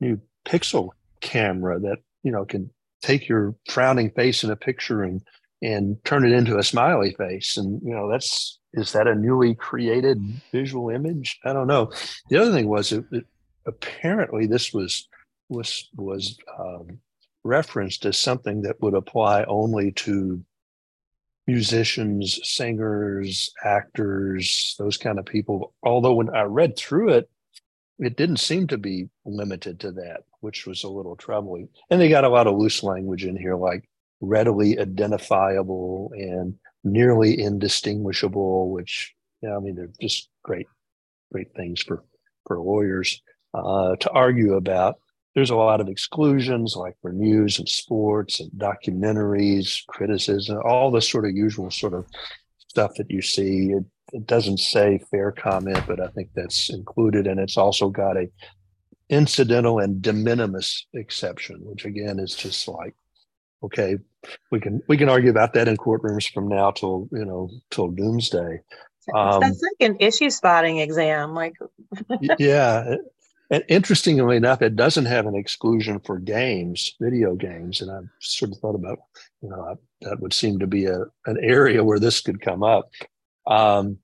[0.00, 0.90] new pixel
[1.20, 2.70] camera that you know can
[3.02, 5.22] take your frowning face in a picture and
[5.62, 7.56] and turn it into a smiley face.
[7.56, 10.20] And you know that's is that a newly created
[10.52, 11.38] visual image?
[11.44, 11.90] I don't know.
[12.28, 13.24] The other thing was it, it
[13.66, 15.08] apparently this was
[15.48, 16.98] was was um,
[17.44, 20.44] referenced as something that would apply only to
[21.46, 25.72] musicians singers actors those kind of people.
[25.82, 27.30] Although when i read through it
[27.98, 32.08] it didn't seem to be limited to that which was a little troubling and they
[32.08, 33.88] got a lot of loose language in here like
[34.20, 40.66] readily identifiable and nearly indistinguishable, which yeah, I mean they're just great,
[41.32, 42.04] great things for
[42.46, 43.20] for lawyers
[43.52, 44.96] uh, to argue about.
[45.34, 51.02] There's a lot of exclusions, like for news and sports and documentaries, criticism, all the
[51.02, 52.06] sort of usual sort of
[52.68, 53.72] stuff that you see.
[53.72, 58.16] It, it doesn't say fair comment, but I think that's included, and it's also got
[58.16, 58.28] a
[59.08, 62.94] incidental and de minimis exception, which again is just like
[63.62, 63.98] okay,
[64.50, 67.88] we can we can argue about that in courtrooms from now till you know till
[67.88, 68.60] doomsday.
[69.14, 71.54] Um, That's like an issue spotting exam, like.
[72.38, 72.96] yeah,
[73.50, 78.50] and interestingly enough, it doesn't have an exclusion for games, video games, and I've sort
[78.50, 78.98] of thought about,
[79.42, 82.90] you know, that would seem to be a an area where this could come up.
[83.46, 83.98] Um,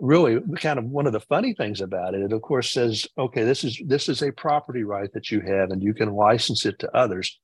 [0.00, 3.44] really, kind of one of the funny things about it, it of course says, okay,
[3.44, 6.78] this is this is a property right that you have, and you can license it
[6.80, 7.38] to others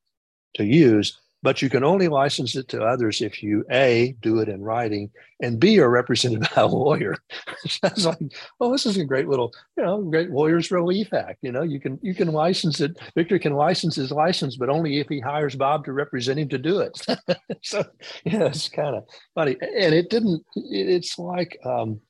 [0.54, 4.48] to use but you can only license it to others if you a do it
[4.48, 5.10] in writing
[5.42, 7.16] and b are represented by a lawyer.
[7.66, 8.18] Sounds like
[8.60, 11.78] oh this is a great little you know great lawyers relief act you know you
[11.78, 15.54] can you can license it victor can license his license but only if he hires
[15.54, 16.98] bob to represent him to do it.
[17.62, 17.84] So
[18.24, 22.00] yeah it's kind of funny and it didn't it's like um,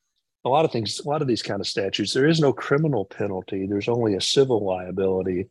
[0.45, 3.05] a lot of things a lot of these kind of statutes there is no criminal
[3.05, 5.49] penalty there's only a civil liability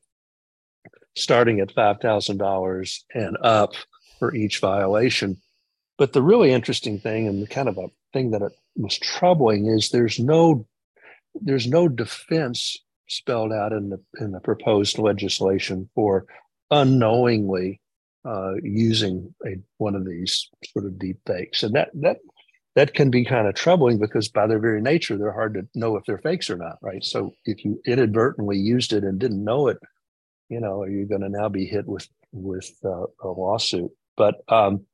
[1.15, 3.73] starting at $5,000 and up
[4.19, 5.37] for each violation.
[5.97, 8.41] But the really interesting thing and the kind of a thing that
[8.75, 10.65] was troubling is there's no
[11.41, 16.25] there's no defense spelled out in the in the proposed legislation for
[16.71, 17.81] unknowingly
[18.25, 22.17] uh, using a one of these sort of deep fakes, and that that
[22.75, 25.95] that can be kind of troubling because by their very nature they're hard to know
[25.95, 27.03] if they're fakes or not, right?
[27.03, 29.77] So if you inadvertently used it and didn't know it,
[30.49, 33.91] you know, are you going to now be hit with with uh, a lawsuit?
[34.15, 34.85] But um,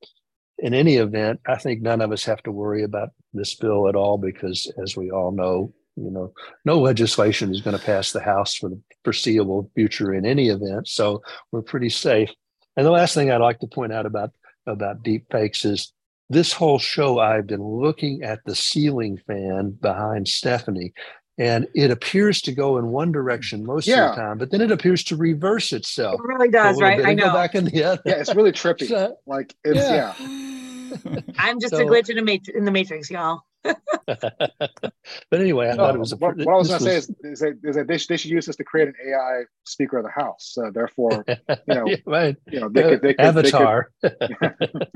[0.57, 3.95] in any event, I think none of us have to worry about this bill at
[3.95, 6.33] all because, as we all know, you know,
[6.65, 10.87] no legislation is going to pass the House for the foreseeable future in any event.
[10.87, 11.21] So
[11.51, 12.29] we're pretty safe.
[12.77, 14.31] And the last thing I'd like to point out about
[14.65, 15.91] about deep fakes is
[16.29, 20.93] this whole show I've been looking at the ceiling fan behind Stephanie
[21.39, 24.09] and it appears to go in one direction most yeah.
[24.09, 26.19] of the time, but then it appears to reverse itself.
[26.19, 27.03] It really does, right?
[27.03, 27.33] I know.
[27.33, 28.01] Back in the other.
[28.05, 28.89] Yeah, it's really trippy.
[28.99, 30.13] So, like it's yeah.
[30.19, 31.19] yeah.
[31.37, 33.43] I'm just so, a glitch in, a mat- in the matrix, y'all.
[33.63, 34.93] but
[35.33, 36.13] anyway, I no, thought it was.
[36.13, 38.07] A, what, what I was going to say is, is that, is that they, should,
[38.07, 40.51] they should use this to create an AI Speaker of the House.
[40.53, 41.35] So therefore, you
[41.67, 42.37] know, yeah, right.
[42.49, 43.91] you know, they could, they could, avatar.
[44.01, 44.87] They could,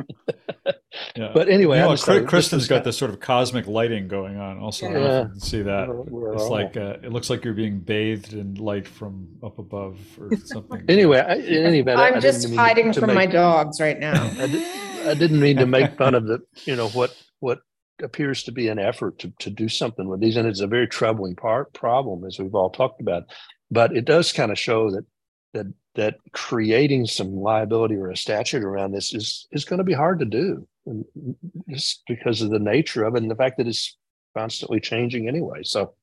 [1.15, 1.31] yeah.
[1.33, 4.59] But anyway, you know, Kristen's got this sort of cosmic lighting going on.
[4.59, 5.27] Also, yeah.
[5.37, 6.51] see that we're it's all...
[6.51, 10.85] like uh, it looks like you're being bathed in light from up above or something.
[10.87, 14.23] anyway, I, in any event, I'm I just hiding from make, my dogs right now.
[14.39, 17.59] I, did, I didn't mean to make fun of the, you know, what what
[18.01, 20.87] appears to be an effort to, to do something with these and it's a very
[20.87, 23.23] troubling part problem as we've all talked about
[23.69, 25.05] but it does kind of show that
[25.53, 29.93] that that creating some liability or a statute around this is is going to be
[29.93, 31.05] hard to do and
[31.69, 33.95] just because of the nature of it and the fact that it's
[34.35, 35.93] constantly changing anyway so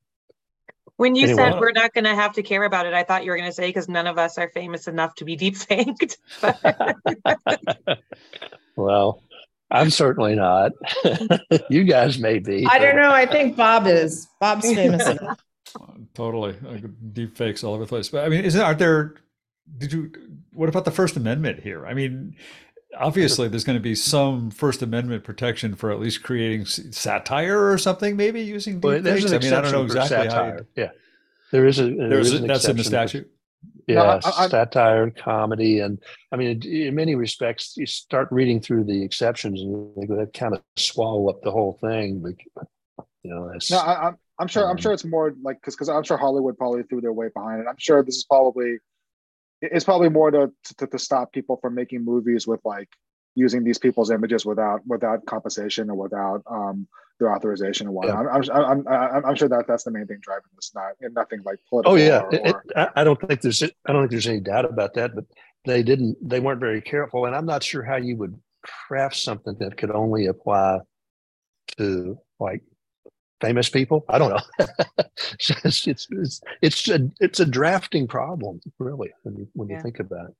[0.95, 1.51] when you anyway.
[1.51, 3.49] said we're not going to have to care about it i thought you were going
[3.49, 6.17] to say because none of us are famous enough to be deep faked
[8.77, 9.21] well
[9.71, 10.73] I'm certainly not.
[11.69, 12.67] you guys may be.
[12.69, 13.11] I don't know.
[13.11, 14.27] I think Bob is.
[14.39, 15.39] Bob's famous enough.
[16.13, 16.55] Totally,
[17.13, 18.09] deep fakes all over the place.
[18.09, 19.15] But I mean, isn't aren't there?
[19.77, 20.11] Did you?
[20.53, 21.87] What about the First Amendment here?
[21.87, 22.35] I mean,
[22.97, 27.77] obviously, there's going to be some First Amendment protection for at least creating satire or
[27.77, 29.31] something, maybe using deep well, fakes.
[29.31, 30.45] I mean, I don't know exactly how.
[30.47, 30.89] You, yeah,
[31.51, 33.31] there is a there there's is a, that's in the statute
[33.87, 35.99] yeah, no, I, satire, comedy, and
[36.31, 40.61] I mean, in many respects, you start reading through the exceptions, and they kind of
[40.75, 42.19] swallow up the whole thing.
[42.21, 42.33] But,
[43.23, 44.65] you know, no, I, am sure.
[44.65, 47.33] Um, I'm sure it's more like because because I'm sure Hollywood probably threw their weight
[47.33, 47.67] behind it.
[47.69, 48.77] I'm sure this is probably
[49.61, 52.89] it's probably more to, to to stop people from making movies with like
[53.35, 56.87] using these people's images without without compensation or without um,
[57.21, 58.25] their authorization and whatnot.
[58.25, 58.53] Yeah.
[58.53, 61.59] I'm, I'm, I'm, I'm, sure that that's the main thing driving this, not nothing like
[61.69, 61.93] political.
[61.93, 64.65] Oh yeah, or, or, it, I don't think there's I don't think there's any doubt
[64.65, 65.15] about that.
[65.15, 65.25] But
[65.65, 69.55] they didn't they weren't very careful and i'm not sure how you would craft something
[69.59, 70.79] that could only apply
[71.77, 72.61] to like
[73.39, 74.67] famous people i don't know
[75.63, 79.99] it's, it's it's it's a it's a drafting problem really when you when you think
[79.99, 80.35] about it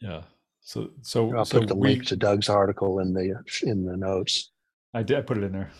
[0.00, 0.22] Yeah.
[0.60, 3.96] So so i'll so put the we, link to doug's article in the in the
[3.96, 4.50] notes
[4.94, 5.70] I did I put it in there.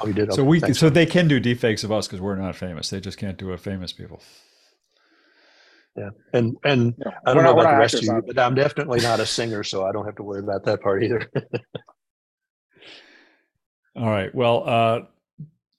[0.00, 0.78] oh you did So Okay, we thanks.
[0.78, 2.90] so they can do deepfakes of us because we're not famous.
[2.90, 4.22] They just can't do a famous people.
[5.96, 8.12] yeah and and Yeah, i we're don't know not- we're about the rest of you
[8.12, 8.20] huh?
[8.26, 11.02] but i'm definitely not a singer so i don't have to worry about that part
[11.02, 11.28] either
[13.96, 14.32] All right.
[14.32, 15.00] Well, uh,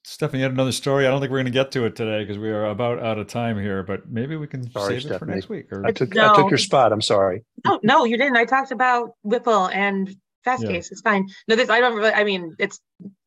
[0.04, 1.06] Stephanie had another story.
[1.06, 3.18] I don't think we're going to get to it today because we are about out
[3.18, 3.82] of time here.
[3.82, 5.72] But maybe we can Sorry, save it for next week.
[5.72, 8.36] Or i took i took your spot i'm sorry No, no, you didn't.
[8.36, 10.70] I talked about WIPL and Fast Yeah.
[10.70, 10.90] Case.
[10.90, 11.28] It's fine.
[11.48, 12.12] No, this I don't really.
[12.12, 12.80] I mean, it's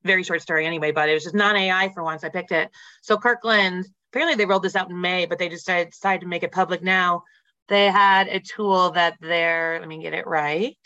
[0.04, 0.92] very short story anyway.
[0.92, 2.24] But it was just non AI for once.
[2.24, 2.70] I picked it.
[3.02, 3.86] So Kirkland.
[4.12, 6.54] Apparently, they rolled this out in May, but they just decided, decided to make it
[6.54, 7.24] public now.
[7.68, 9.78] They had a tool that they're.
[9.80, 10.78] Let me get it right.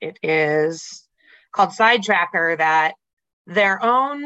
[0.00, 1.04] It is
[1.52, 2.94] called Side Tracker that
[3.46, 4.24] their own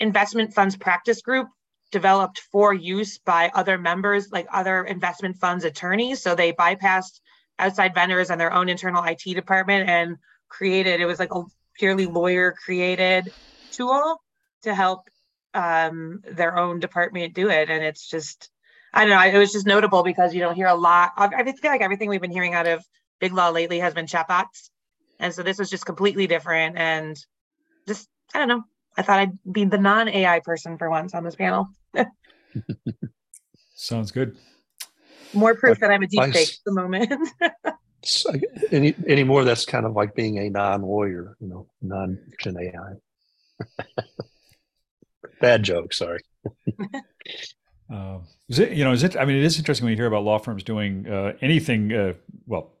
[0.00, 1.48] investment funds practice group
[1.92, 6.22] developed for use by other members, like other investment funds attorneys.
[6.22, 7.20] So they bypassed
[7.58, 10.16] outside vendors and their own internal IT department and
[10.48, 11.42] created it was like a
[11.78, 13.32] purely lawyer created
[13.70, 14.20] tool
[14.62, 15.08] to help
[15.54, 17.70] um, their own department do it.
[17.70, 18.50] And it's just,
[18.92, 21.12] I don't know, it was just notable because you don't hear a lot.
[21.16, 22.84] I I feel like everything we've been hearing out of
[23.20, 24.70] Big Law lately has been chatbots.
[25.18, 27.16] And so this was just completely different and
[27.88, 28.62] just, I don't know.
[28.98, 31.68] I thought I'd be the non AI person for once on this panel.
[33.74, 34.36] sounds good.
[35.32, 37.12] More proof But that I'm a deep fake at the moment.
[38.08, 38.30] So,
[38.70, 44.02] any anymore that's kind of like being a non-lawyer you know non-fiction ai
[45.40, 46.20] bad joke sorry.
[47.88, 50.06] Um, is it, you know, is it, I mean, it is interesting when you hear
[50.06, 52.14] about law firms doing uh, anything, uh,
[52.46, 52.72] well,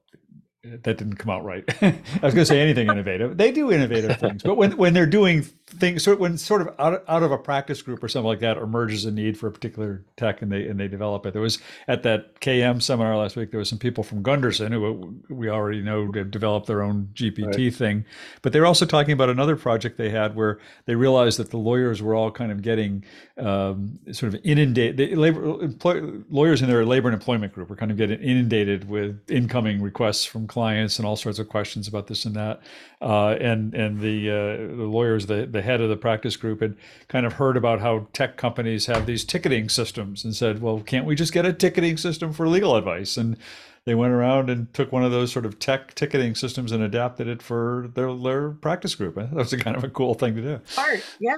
[0.82, 1.64] that didn't come out right.
[1.82, 3.36] I was going to say anything innovative.
[3.36, 7.04] They do innovative things, but when, when they're doing things, sort when sort of out,
[7.08, 10.04] out of a practice group or something like that emerges a need for a particular
[10.16, 11.32] tech and they and they develop it.
[11.32, 11.58] There was
[11.88, 13.50] at that KM seminar last week.
[13.50, 17.74] There was some people from Gunderson who we already know have developed their own GPT
[17.74, 18.04] thing,
[18.42, 21.58] but they were also talking about another project they had where they realized that the
[21.58, 23.04] lawyers were all kind of getting
[23.38, 24.96] um, sort of inundated.
[24.96, 28.88] The labor employ, lawyers in their labor and employment group were kind of getting inundated
[28.88, 32.62] with incoming requests from clients and all sorts of questions about this and that.
[33.02, 36.74] Uh, and and the uh, the lawyers, the the head of the practice group, had
[37.08, 41.04] kind of heard about how tech companies have these ticketing systems and said, well, can't
[41.04, 43.18] we just get a ticketing system for legal advice?
[43.18, 43.36] And
[43.84, 47.28] they went around and took one of those sort of tech ticketing systems and adapted
[47.28, 49.16] it for their their practice group.
[49.16, 50.60] That was a kind of a cool thing to do.
[50.78, 51.34] Art, yeah.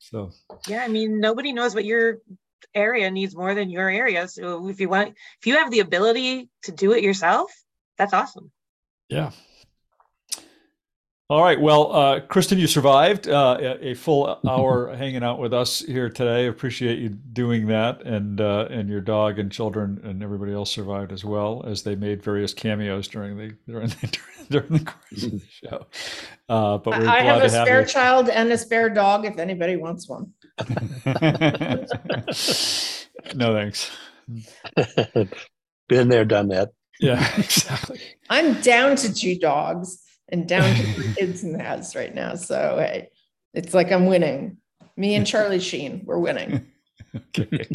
[0.00, 0.32] So
[0.66, 2.18] Yeah, I mean, nobody knows what your
[2.74, 4.28] area needs more than your area.
[4.28, 7.50] So if you want, if you have the ability to do it yourself,
[7.98, 8.50] that's awesome.
[9.08, 9.30] Yeah.
[11.30, 11.60] All right.
[11.60, 16.08] Well, uh, Kristen, you survived uh, a, a full hour hanging out with us here
[16.08, 16.46] today.
[16.46, 21.12] Appreciate you doing that, and uh, and your dog and children and everybody else survived
[21.12, 24.18] as well as they made various cameos during the during the,
[24.48, 25.86] during the course of the show.
[26.48, 29.26] Uh, but we're I glad have a to spare have child and a spare dog
[29.26, 30.32] if anybody wants one.
[33.34, 33.90] no thanks.
[35.88, 36.70] been there done that
[37.00, 38.00] Yeah, exactly.
[38.30, 42.34] I'm down to two dogs and down to three kids in the house right now.
[42.34, 43.10] So hey,
[43.54, 44.58] it's like I'm winning.
[44.96, 46.66] Me and Charlie Sheen, we're winning.
[47.14, 47.66] Okay.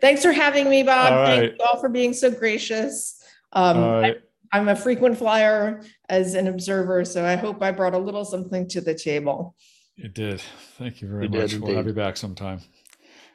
[0.00, 1.12] Thanks for having me, Bob.
[1.12, 3.22] All Thank you all for being so gracious.
[3.52, 4.16] Um, All right.
[4.52, 8.24] I, am a frequent flyer as an observer, so I hope I brought a little
[8.24, 9.54] something to the table.
[9.96, 10.42] It did.
[10.78, 11.54] Thank you very You did much.
[11.60, 12.60] We'll have you back sometime.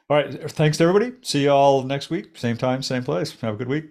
[0.08, 0.50] All right.
[0.52, 1.16] Thanks to everybody.
[1.22, 2.36] See you all next week.
[2.36, 3.38] Same time, same place.
[3.40, 3.90] Have a good week.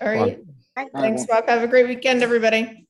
[0.00, 0.38] All right.
[0.76, 0.88] Right.
[0.94, 1.48] Thanks, Bob.
[1.48, 2.87] Have a great weekend, everybody.